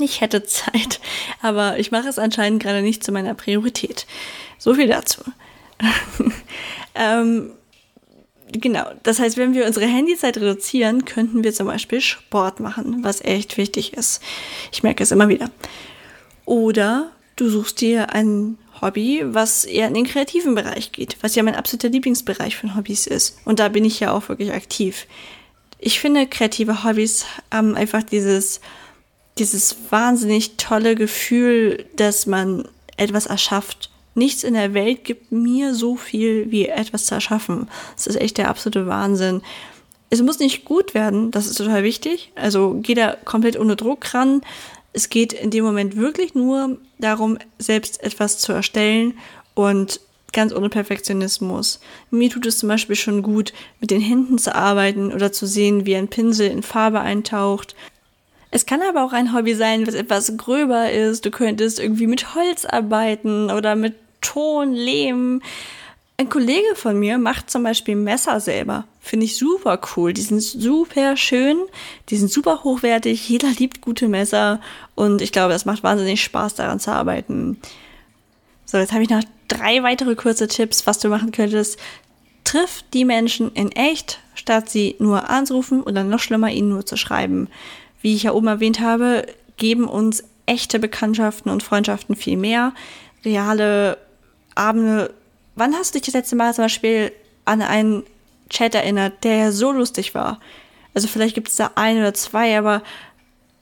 ich 0.00 0.20
hätte 0.20 0.44
Zeit, 0.44 1.00
aber 1.42 1.78
ich 1.78 1.90
mache 1.90 2.08
es 2.08 2.18
anscheinend 2.18 2.62
gerade 2.62 2.82
nicht 2.82 3.04
zu 3.04 3.12
meiner 3.12 3.34
Priorität. 3.34 4.06
So 4.58 4.74
viel 4.74 4.88
dazu. 4.88 5.22
ähm, 6.94 7.52
genau, 8.52 8.90
das 9.02 9.18
heißt, 9.18 9.36
wenn 9.36 9.54
wir 9.54 9.66
unsere 9.66 9.86
Handyzeit 9.86 10.36
reduzieren, 10.36 11.04
könnten 11.04 11.44
wir 11.44 11.52
zum 11.52 11.66
Beispiel 11.66 12.00
Sport 12.00 12.60
machen, 12.60 13.04
was 13.04 13.20
echt 13.20 13.56
wichtig 13.56 13.94
ist. 13.94 14.22
Ich 14.72 14.82
merke 14.82 15.02
es 15.02 15.12
immer 15.12 15.28
wieder. 15.28 15.50
Oder 16.44 17.10
du 17.36 17.48
suchst 17.48 17.80
dir 17.80 18.12
ein 18.12 18.58
Hobby, 18.80 19.22
was 19.24 19.64
eher 19.64 19.88
in 19.88 19.94
den 19.94 20.06
kreativen 20.06 20.54
Bereich 20.54 20.92
geht, 20.92 21.16
was 21.20 21.34
ja 21.34 21.42
mein 21.42 21.54
absoluter 21.54 21.88
Lieblingsbereich 21.88 22.56
von 22.56 22.76
Hobbys 22.76 23.06
ist. 23.06 23.38
Und 23.44 23.58
da 23.60 23.68
bin 23.68 23.84
ich 23.84 24.00
ja 24.00 24.12
auch 24.12 24.28
wirklich 24.28 24.52
aktiv. 24.52 25.06
Ich 25.78 26.00
finde, 26.00 26.26
kreative 26.26 26.84
Hobbys 26.84 27.26
haben 27.52 27.76
einfach 27.76 28.02
dieses, 28.02 28.60
dieses 29.38 29.76
wahnsinnig 29.90 30.56
tolle 30.56 30.94
Gefühl, 30.94 31.86
dass 31.96 32.26
man 32.26 32.68
etwas 32.96 33.26
erschafft 33.26 33.90
Nichts 34.18 34.42
in 34.42 34.54
der 34.54 34.74
Welt 34.74 35.04
gibt 35.04 35.30
mir 35.30 35.76
so 35.76 35.94
viel 35.94 36.50
wie 36.50 36.66
etwas 36.66 37.06
zu 37.06 37.14
erschaffen. 37.14 37.68
Das 37.94 38.08
ist 38.08 38.20
echt 38.20 38.36
der 38.36 38.48
absolute 38.48 38.88
Wahnsinn. 38.88 39.42
Es 40.10 40.20
muss 40.22 40.40
nicht 40.40 40.64
gut 40.64 40.92
werden, 40.92 41.30
das 41.30 41.46
ist 41.46 41.56
total 41.56 41.84
wichtig. 41.84 42.32
Also 42.34 42.80
geh 42.82 42.94
da 42.94 43.16
komplett 43.24 43.56
ohne 43.56 43.76
Druck 43.76 44.12
ran. 44.14 44.40
Es 44.92 45.08
geht 45.08 45.32
in 45.32 45.52
dem 45.52 45.64
Moment 45.64 45.94
wirklich 45.94 46.34
nur 46.34 46.78
darum, 46.98 47.38
selbst 47.60 48.02
etwas 48.02 48.38
zu 48.38 48.52
erstellen 48.52 49.16
und 49.54 50.00
ganz 50.32 50.52
ohne 50.52 50.68
Perfektionismus. 50.68 51.78
Mir 52.10 52.28
tut 52.28 52.44
es 52.46 52.58
zum 52.58 52.68
Beispiel 52.68 52.96
schon 52.96 53.22
gut, 53.22 53.52
mit 53.80 53.92
den 53.92 54.00
Händen 54.00 54.38
zu 54.38 54.52
arbeiten 54.52 55.12
oder 55.12 55.30
zu 55.30 55.46
sehen, 55.46 55.86
wie 55.86 55.94
ein 55.94 56.08
Pinsel 56.08 56.50
in 56.50 56.64
Farbe 56.64 56.98
eintaucht. 56.98 57.76
Es 58.50 58.64
kann 58.64 58.80
aber 58.82 59.04
auch 59.04 59.12
ein 59.12 59.34
Hobby 59.34 59.54
sein, 59.54 59.86
was 59.86 59.94
etwas 59.94 60.36
gröber 60.36 60.90
ist. 60.90 61.24
Du 61.24 61.30
könntest 61.30 61.78
irgendwie 61.78 62.06
mit 62.06 62.34
Holz 62.34 62.64
arbeiten 62.64 63.50
oder 63.50 63.76
mit 63.76 63.94
Ton, 64.20 64.72
Lehm. 64.72 65.42
Ein 66.16 66.28
Kollege 66.28 66.74
von 66.74 66.98
mir 66.98 67.18
macht 67.18 67.50
zum 67.50 67.62
Beispiel 67.62 67.94
Messer 67.94 68.40
selber. 68.40 68.84
Finde 69.00 69.26
ich 69.26 69.36
super 69.36 69.80
cool. 69.96 70.12
Die 70.12 70.22
sind 70.22 70.42
super 70.42 71.16
schön, 71.16 71.58
die 72.08 72.16
sind 72.16 72.30
super 72.30 72.64
hochwertig. 72.64 73.28
Jeder 73.28 73.48
liebt 73.50 73.82
gute 73.82 74.08
Messer 74.08 74.60
und 74.94 75.22
ich 75.22 75.30
glaube, 75.30 75.54
es 75.54 75.64
macht 75.64 75.84
wahnsinnig 75.84 76.22
Spaß, 76.24 76.56
daran 76.56 76.80
zu 76.80 76.90
arbeiten. 76.90 77.60
So, 78.64 78.78
jetzt 78.78 78.92
habe 78.92 79.02
ich 79.02 79.10
noch 79.10 79.22
drei 79.46 79.82
weitere 79.82 80.16
kurze 80.16 80.48
Tipps, 80.48 80.86
was 80.86 80.98
du 80.98 81.08
machen 81.08 81.32
könntest. 81.32 81.78
Triff 82.44 82.82
die 82.92 83.04
Menschen 83.04 83.52
in 83.52 83.70
echt, 83.72 84.18
statt 84.34 84.68
sie 84.70 84.96
nur 84.98 85.30
anzurufen 85.30 85.82
oder 85.82 86.02
noch 86.02 86.20
schlimmer, 86.20 86.50
ihnen 86.50 86.70
nur 86.70 86.84
zu 86.84 86.96
schreiben. 86.96 87.48
Wie 88.00 88.14
ich 88.14 88.24
ja 88.24 88.32
oben 88.32 88.46
erwähnt 88.46 88.80
habe, 88.80 89.26
geben 89.56 89.86
uns 89.86 90.24
echte 90.46 90.78
Bekanntschaften 90.78 91.50
und 91.50 91.62
Freundschaften 91.62 92.16
viel 92.16 92.36
mehr. 92.36 92.72
Reale 93.24 93.98
Abende. 94.54 95.12
Wann 95.56 95.74
hast 95.74 95.94
du 95.94 95.98
dich 95.98 96.06
das 96.06 96.14
letzte 96.14 96.36
Mal 96.36 96.54
zum 96.54 96.64
Beispiel 96.64 97.12
an 97.44 97.62
einen 97.62 98.04
Chat 98.48 98.74
erinnert, 98.74 99.24
der 99.24 99.52
so 99.52 99.72
lustig 99.72 100.14
war? 100.14 100.40
Also 100.94 101.08
vielleicht 101.08 101.34
gibt 101.34 101.48
es 101.48 101.56
da 101.56 101.72
ein 101.74 101.98
oder 101.98 102.14
zwei, 102.14 102.56
aber 102.56 102.82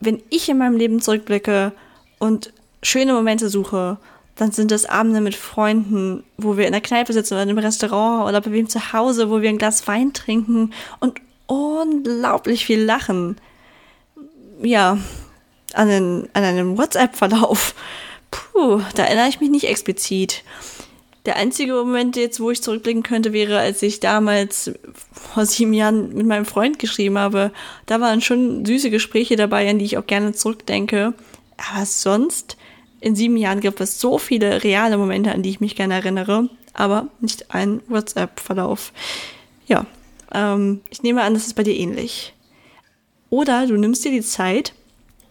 wenn 0.00 0.22
ich 0.30 0.48
in 0.48 0.58
meinem 0.58 0.76
Leben 0.76 1.00
zurückblicke 1.00 1.72
und 2.18 2.52
schöne 2.82 3.14
Momente 3.14 3.48
suche, 3.48 3.98
dann 4.36 4.52
sind 4.52 4.70
das 4.70 4.86
Abende 4.86 5.20
mit 5.20 5.34
Freunden, 5.34 6.22
wo 6.36 6.56
wir 6.56 6.66
in 6.66 6.72
der 6.72 6.82
Kneipe 6.82 7.12
sitzen 7.12 7.34
oder 7.34 7.42
im 7.42 7.58
Restaurant 7.58 8.28
oder 8.28 8.40
bei 8.40 8.52
wem 8.52 8.68
zu 8.68 8.92
Hause, 8.92 9.30
wo 9.30 9.40
wir 9.40 9.48
ein 9.48 9.58
Glas 9.58 9.88
Wein 9.88 10.12
trinken 10.12 10.72
und 11.00 11.20
unglaublich 11.46 12.66
viel 12.66 12.82
lachen. 12.82 13.36
Ja, 14.62 14.98
an, 15.74 15.88
den, 15.88 16.28
an 16.32 16.44
einem 16.44 16.78
WhatsApp-Verlauf. 16.78 17.74
Puh, 18.30 18.80
da 18.94 19.04
erinnere 19.04 19.28
ich 19.28 19.40
mich 19.40 19.50
nicht 19.50 19.64
explizit 19.64 20.42
Der 21.24 21.36
einzige 21.36 21.72
Moment 21.74 22.16
jetzt, 22.16 22.40
wo 22.40 22.50
ich 22.50 22.62
zurückblicken 22.62 23.02
könnte, 23.02 23.32
wäre, 23.32 23.58
als 23.58 23.82
ich 23.82 24.00
damals 24.00 24.72
vor 25.12 25.46
sieben 25.46 25.72
Jahren 25.72 26.14
mit 26.14 26.26
meinem 26.26 26.44
Freund 26.44 26.78
geschrieben 26.78 27.18
habe. 27.18 27.52
Da 27.86 28.00
waren 28.00 28.20
schon 28.20 28.64
süße 28.64 28.90
Gespräche 28.90 29.36
dabei, 29.36 29.68
an 29.68 29.78
die 29.78 29.84
ich 29.84 29.98
auch 29.98 30.06
gerne 30.06 30.32
zurückdenke. 30.32 31.14
Aber 31.56 31.86
sonst, 31.86 32.56
in 33.00 33.16
sieben 33.16 33.36
Jahren 33.36 33.60
gibt 33.60 33.80
es 33.80 34.00
so 34.00 34.18
viele 34.18 34.64
reale 34.64 34.98
Momente, 34.98 35.32
an 35.32 35.42
die 35.42 35.50
ich 35.50 35.60
mich 35.60 35.76
gerne 35.76 35.94
erinnere, 35.94 36.48
aber 36.72 37.08
nicht 37.20 37.54
ein 37.54 37.80
WhatsApp-Verlauf. 37.88 38.92
Ja, 39.66 39.86
ähm, 40.32 40.80
ich 40.90 41.02
nehme 41.02 41.22
an, 41.22 41.34
das 41.34 41.46
ist 41.46 41.54
bei 41.54 41.62
dir 41.62 41.74
ähnlich. 41.74 42.34
Oder 43.30 43.66
du 43.66 43.76
nimmst 43.76 44.04
dir 44.04 44.10
die 44.10 44.22
Zeit, 44.22 44.72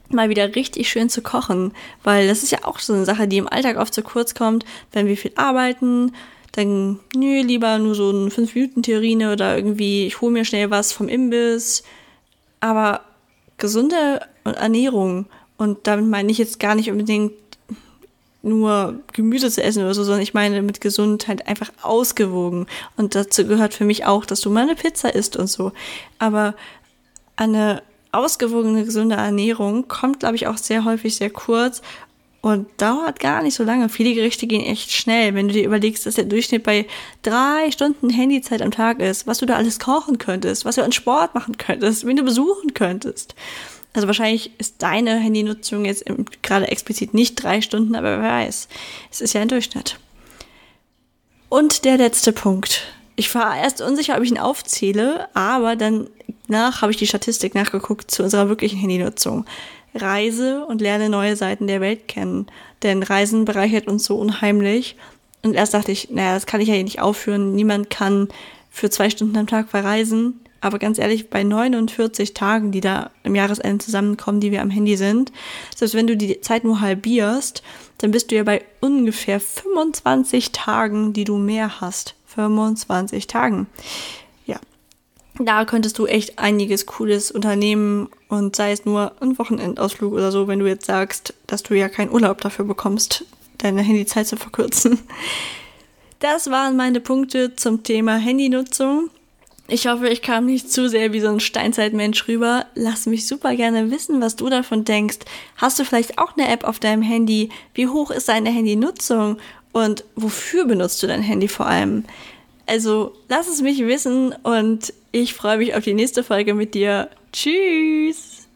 mal 0.10 0.30
wieder 0.30 0.56
richtig 0.56 0.90
schön 0.90 1.10
zu 1.10 1.22
kochen, 1.22 1.74
weil 2.04 2.28
das 2.28 2.44
ist 2.44 2.52
ja 2.52 2.60
auch 2.64 2.80
so 2.80 2.94
eine 2.94 3.06
Sache, 3.06 3.28
die 3.28 3.38
im 3.38 3.48
Alltag 3.48 3.78
oft 3.78 3.94
zu 3.94 4.04
kurz 4.04 4.36
kommt, 4.36 4.66
wenn 4.92 5.08
wir 5.08 5.18
viel 5.18 5.32
arbeiten, 5.36 6.14
dann 6.52 7.00
nö, 7.16 7.42
lieber 7.42 7.78
nur 7.80 7.96
so 7.96 8.12
ein 8.12 8.32
5 8.32 8.56
Minuten 8.56 8.84
Terrine 8.84 9.34
oder 9.34 9.58
irgendwie 9.58 10.06
ich 10.06 10.22
hole 10.22 10.32
mir 10.32 10.46
schnell 10.46 10.70
was 10.70 10.92
vom 10.92 11.10
Imbiss, 11.10 11.84
aber 12.60 13.02
gesunde 13.58 14.22
Ernährung 14.44 15.26
und 15.58 15.88
damit 15.88 16.06
meine 16.06 16.32
ich 16.32 16.38
jetzt 16.38 16.60
gar 16.60 16.76
nicht 16.76 16.92
unbedingt 16.92 17.34
nur 18.46 19.00
Gemüse 19.12 19.50
zu 19.50 19.64
essen 19.64 19.84
oder 19.84 19.96
so, 19.96 20.04
sondern 20.04 20.22
ich 20.22 20.36
meine 20.36 20.62
mit 20.62 20.80
Gesundheit 20.80 21.48
einfach 21.48 21.72
ausgewogen. 21.82 22.68
Und 22.96 23.16
dazu 23.16 23.48
gehört 23.48 23.74
für 23.74 23.86
mich 23.86 24.06
auch, 24.06 24.24
dass 24.24 24.40
du 24.42 24.52
mal 24.52 24.64
eine 24.64 24.76
Pizza 24.76 25.16
isst 25.16 25.36
und 25.36 25.48
so. 25.48 25.72
Aber 26.20 26.54
eine 27.36 27.84
ausgewogene, 28.12 28.86
gesunde 28.86 29.16
Ernährung 29.16 29.88
kommt, 29.88 30.22
glaube 30.22 30.36
ich, 30.36 30.48
auch 30.48 30.58
sehr 30.58 30.86
häufig 30.86 31.16
sehr 31.16 31.30
kurz 31.30 31.82
und 32.42 32.68
dauert 32.78 33.20
gar 33.20 33.42
nicht 33.42 33.56
so 33.56 33.64
lange. 33.64 33.90
Viele 33.90 34.14
Gerichte 34.14 34.46
gehen 34.46 34.64
echt 34.64 34.92
schnell. 34.92 35.34
Wenn 35.34 35.48
du 35.48 35.54
dir 35.56 35.66
überlegst, 35.66 36.06
dass 36.06 36.14
der 36.14 36.26
Durchschnitt 36.26 36.64
bei 36.64 36.86
drei 37.24 37.72
Stunden 37.72 38.10
Handyzeit 38.10 38.62
am 38.62 38.72
Tag 38.72 39.00
ist, 39.00 39.26
was 39.26 39.40
du 39.40 39.48
da 39.48 39.56
alles 39.56 39.80
kochen 39.80 40.20
könntest, 40.20 40.64
was 40.64 40.76
du 40.76 40.84
an 40.84 40.92
Sport 40.92 41.34
machen 41.34 41.58
könntest, 41.58 42.06
wen 42.06 42.16
du 42.16 42.24
besuchen 42.24 42.74
könntest. 42.74 43.34
Also 43.94 44.08
wahrscheinlich 44.08 44.52
ist 44.60 44.76
deine 44.84 45.18
Handynutzung 45.18 45.86
jetzt 45.86 46.06
gerade 46.44 46.68
explizit 46.68 47.14
nicht 47.14 47.42
drei 47.42 47.62
Stunden, 47.62 47.96
aber 47.96 48.22
wer 48.22 48.30
weiß. 48.30 48.68
Es 49.10 49.22
ist 49.22 49.34
ja 49.34 49.42
ein 49.42 49.48
Durchschnitt. 49.48 49.98
Und 51.50 51.84
der 51.84 51.98
letzte 51.98 52.32
Punkt. 52.32 52.84
Ich 53.16 53.34
war 53.34 53.58
erst 53.58 53.82
unsicher, 53.82 54.18
ob 54.18 54.24
ich 54.24 54.32
ihn 54.32 54.38
aufzähle, 54.38 55.30
aber 55.34 55.76
dann 55.76 56.10
nach 56.48 56.82
habe 56.82 56.92
ich 56.92 56.98
die 56.98 57.08
Statistik 57.08 57.56
nachgeguckt 57.56 58.12
zu 58.12 58.24
unserer 58.24 58.50
wirklichen 58.50 58.78
Handynutzung. 58.78 59.46
Reise 59.94 60.66
und 60.66 60.82
lerne 60.82 61.10
neue 61.10 61.36
Seiten 61.36 61.68
der 61.68 61.80
Welt 61.80 62.08
kennen. 62.08 62.48
Denn 62.84 63.02
Reisen 63.02 63.46
bereichert 63.46 63.88
uns 63.88 64.04
so 64.04 64.18
unheimlich. 64.18 64.98
Und 65.42 65.54
erst 65.54 65.74
dachte 65.74 65.92
ich, 65.92 66.10
naja, 66.10 66.34
das 66.34 66.46
kann 66.46 66.60
ich 66.60 66.68
ja 66.68 66.82
nicht 66.84 67.02
aufführen. 67.02 67.56
Niemand 67.56 67.90
kann 67.90 68.28
für 68.70 68.90
zwei 68.90 69.10
Stunden 69.10 69.38
am 69.38 69.48
Tag 69.48 69.70
verreisen. 69.70 70.42
Aber 70.60 70.80
ganz 70.80 70.98
ehrlich, 70.98 71.30
bei 71.30 71.44
49 71.44 72.34
Tagen, 72.34 72.72
die 72.72 72.82
da 72.82 73.12
im 73.24 73.36
Jahresende 73.36 73.86
zusammenkommen, 73.86 74.40
die 74.40 74.52
wir 74.52 74.62
am 74.62 74.72
Handy 74.72 74.98
sind, 74.98 75.32
selbst 75.76 75.94
wenn 75.94 76.08
du 76.08 76.18
die 76.18 76.42
Zeit 76.42 76.64
nur 76.64 76.82
halbierst, 76.82 77.62
dann 78.00 78.12
bist 78.12 78.32
du 78.32 78.36
ja 78.36 78.44
bei 78.44 78.66
ungefähr 78.82 79.40
25 79.40 80.52
Tagen, 80.52 81.14
die 81.14 81.24
du 81.24 81.38
mehr 81.38 81.80
hast. 81.82 82.16
25 82.36 83.28
Tagen. 83.28 83.68
Ja, 84.46 84.60
da 85.40 85.66
könntest 85.66 85.98
du 85.98 86.06
echt 86.06 86.40
einiges 86.40 86.86
Cooles 86.86 87.32
unternehmen 87.32 88.10
und 88.30 88.56
sei 88.56 88.72
es 88.72 88.86
nur 88.86 89.14
ein 89.20 89.38
Wochenendausflug 89.38 90.14
oder 90.14 90.32
so, 90.32 90.48
wenn 90.48 90.60
du 90.60 90.68
jetzt 90.68 90.86
sagst, 90.86 91.34
dass 91.48 91.64
du 91.64 91.74
ja 91.74 91.90
keinen 91.90 92.12
Urlaub 92.12 92.40
dafür 92.42 92.66
bekommst, 92.66 93.26
deine 93.58 93.82
Handyzeit 93.82 94.28
zu 94.28 94.38
verkürzen. 94.38 95.00
Das 96.20 96.50
waren 96.50 96.78
meine 96.78 97.02
Punkte 97.02 97.56
zum 97.56 97.84
Thema 97.84 98.16
Handynutzung. 98.16 99.10
Ich 99.68 99.88
hoffe, 99.88 100.08
ich 100.08 100.22
kam 100.22 100.46
nicht 100.46 100.72
zu 100.72 100.88
sehr 100.88 101.12
wie 101.12 101.20
so 101.20 101.28
ein 101.28 101.40
Steinzeitmensch 101.40 102.28
rüber. 102.28 102.68
Lass 102.76 103.08
mich 103.08 103.28
super 103.28 103.56
gerne 103.56 103.90
wissen, 103.90 104.22
was 104.22 104.36
du 104.36 104.48
davon 104.48 104.86
denkst. 104.86 105.20
Hast 105.58 105.80
du 105.80 105.86
vielleicht 105.86 106.20
auch 106.20 106.38
eine 106.38 106.50
App 106.50 106.64
auf 106.64 106.80
deinem 106.80 107.02
Handy? 107.02 107.50
Wie 107.74 107.88
hoch 107.88 108.12
ist 108.12 108.30
deine 108.30 108.52
Handynutzung? 108.52 109.38
Und 109.76 110.06
wofür 110.16 110.64
benutzt 110.64 111.04
du 111.04 111.08
dein 111.08 111.22
Handy 111.22 111.50
vor 111.50 111.66
allem? 111.66 112.06
Also 112.66 113.12
lass 113.28 113.50
es 113.50 113.62
mich 113.62 113.80
wissen 113.80 114.34
und 114.44 114.94
ich 115.12 115.34
freue 115.34 115.58
mich 115.58 115.76
auf 115.76 115.84
die 115.84 115.94
nächste 115.94 116.24
Folge 116.24 116.54
mit 116.54 116.76
dir. 116.76 117.10
Tschüss! 117.34 118.48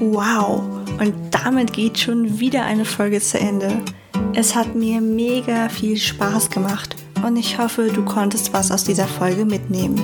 Wow, 0.00 0.62
und 0.98 1.14
damit 1.32 1.74
geht 1.74 1.98
schon 1.98 2.40
wieder 2.40 2.64
eine 2.64 2.86
Folge 2.86 3.20
zu 3.20 3.38
Ende. 3.38 3.82
Es 4.34 4.54
hat 4.54 4.74
mir 4.74 5.02
mega 5.02 5.68
viel 5.68 5.98
Spaß 5.98 6.48
gemacht 6.48 6.96
und 7.22 7.36
ich 7.36 7.58
hoffe, 7.58 7.90
du 7.94 8.06
konntest 8.06 8.54
was 8.54 8.70
aus 8.70 8.84
dieser 8.84 9.06
Folge 9.06 9.44
mitnehmen. 9.44 10.02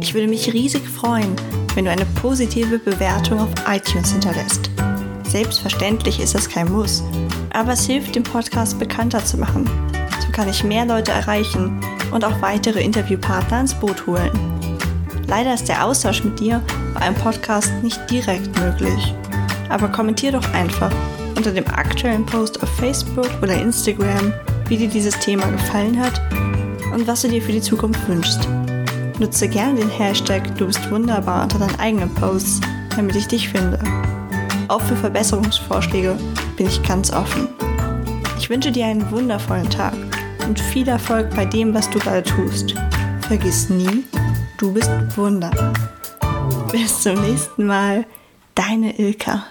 Ich 0.00 0.14
würde 0.14 0.26
mich 0.26 0.52
riesig 0.52 0.82
freuen, 0.88 1.36
wenn 1.74 1.84
du 1.84 1.90
eine 1.90 2.06
positive 2.20 2.78
Bewertung 2.78 3.40
auf 3.40 3.50
iTunes 3.68 4.12
hinterlässt. 4.12 4.70
Selbstverständlich 5.24 6.20
ist 6.20 6.34
es 6.34 6.48
kein 6.48 6.70
Muss, 6.70 7.02
aber 7.52 7.72
es 7.72 7.86
hilft, 7.86 8.14
den 8.14 8.22
Podcast 8.22 8.78
bekannter 8.78 9.24
zu 9.24 9.38
machen. 9.38 9.68
So 10.20 10.30
kann 10.32 10.48
ich 10.48 10.64
mehr 10.64 10.84
Leute 10.84 11.12
erreichen 11.12 11.80
und 12.10 12.24
auch 12.24 12.42
weitere 12.42 12.82
Interviewpartner 12.82 13.60
ins 13.60 13.74
Boot 13.74 14.06
holen. 14.06 14.30
Leider 15.26 15.54
ist 15.54 15.68
der 15.68 15.84
Austausch 15.84 16.24
mit 16.24 16.38
dir 16.38 16.60
bei 16.94 17.00
einem 17.00 17.16
Podcast 17.16 17.72
nicht 17.82 18.10
direkt 18.10 18.58
möglich. 18.60 19.14
Aber 19.70 19.88
kommentier 19.88 20.32
doch 20.32 20.52
einfach 20.52 20.92
unter 21.36 21.52
dem 21.52 21.66
aktuellen 21.66 22.26
Post 22.26 22.62
auf 22.62 22.68
Facebook 22.76 23.30
oder 23.40 23.54
Instagram, 23.54 24.34
wie 24.68 24.76
dir 24.76 24.88
dieses 24.88 25.18
Thema 25.18 25.46
gefallen 25.46 25.98
hat 25.98 26.20
und 26.92 27.06
was 27.06 27.22
du 27.22 27.28
dir 27.28 27.40
für 27.40 27.52
die 27.52 27.62
Zukunft 27.62 28.06
wünschst. 28.06 28.46
Nutze 29.22 29.46
gerne 29.46 29.78
den 29.78 29.88
Hashtag 29.88 30.42
Du 30.58 30.66
bist 30.66 30.90
wunderbar 30.90 31.44
unter 31.44 31.60
deinen 31.60 31.78
eigenen 31.78 32.12
Posts, 32.12 32.60
damit 32.96 33.14
ich 33.14 33.28
dich 33.28 33.48
finde. 33.48 33.78
Auch 34.66 34.80
für 34.80 34.96
Verbesserungsvorschläge 34.96 36.18
bin 36.56 36.66
ich 36.66 36.82
ganz 36.82 37.12
offen. 37.12 37.46
Ich 38.36 38.50
wünsche 38.50 38.72
dir 38.72 38.86
einen 38.86 39.08
wundervollen 39.12 39.70
Tag 39.70 39.94
und 40.48 40.58
viel 40.58 40.88
Erfolg 40.88 41.30
bei 41.36 41.44
dem, 41.44 41.72
was 41.72 41.88
du 41.90 42.00
gerade 42.00 42.24
tust. 42.24 42.74
Vergiss 43.28 43.70
nie, 43.70 44.02
du 44.58 44.72
bist 44.72 44.90
wunderbar. 45.16 45.72
Bis 46.72 47.02
zum 47.02 47.20
nächsten 47.20 47.64
Mal, 47.64 48.04
deine 48.56 48.98
Ilka. 48.98 49.44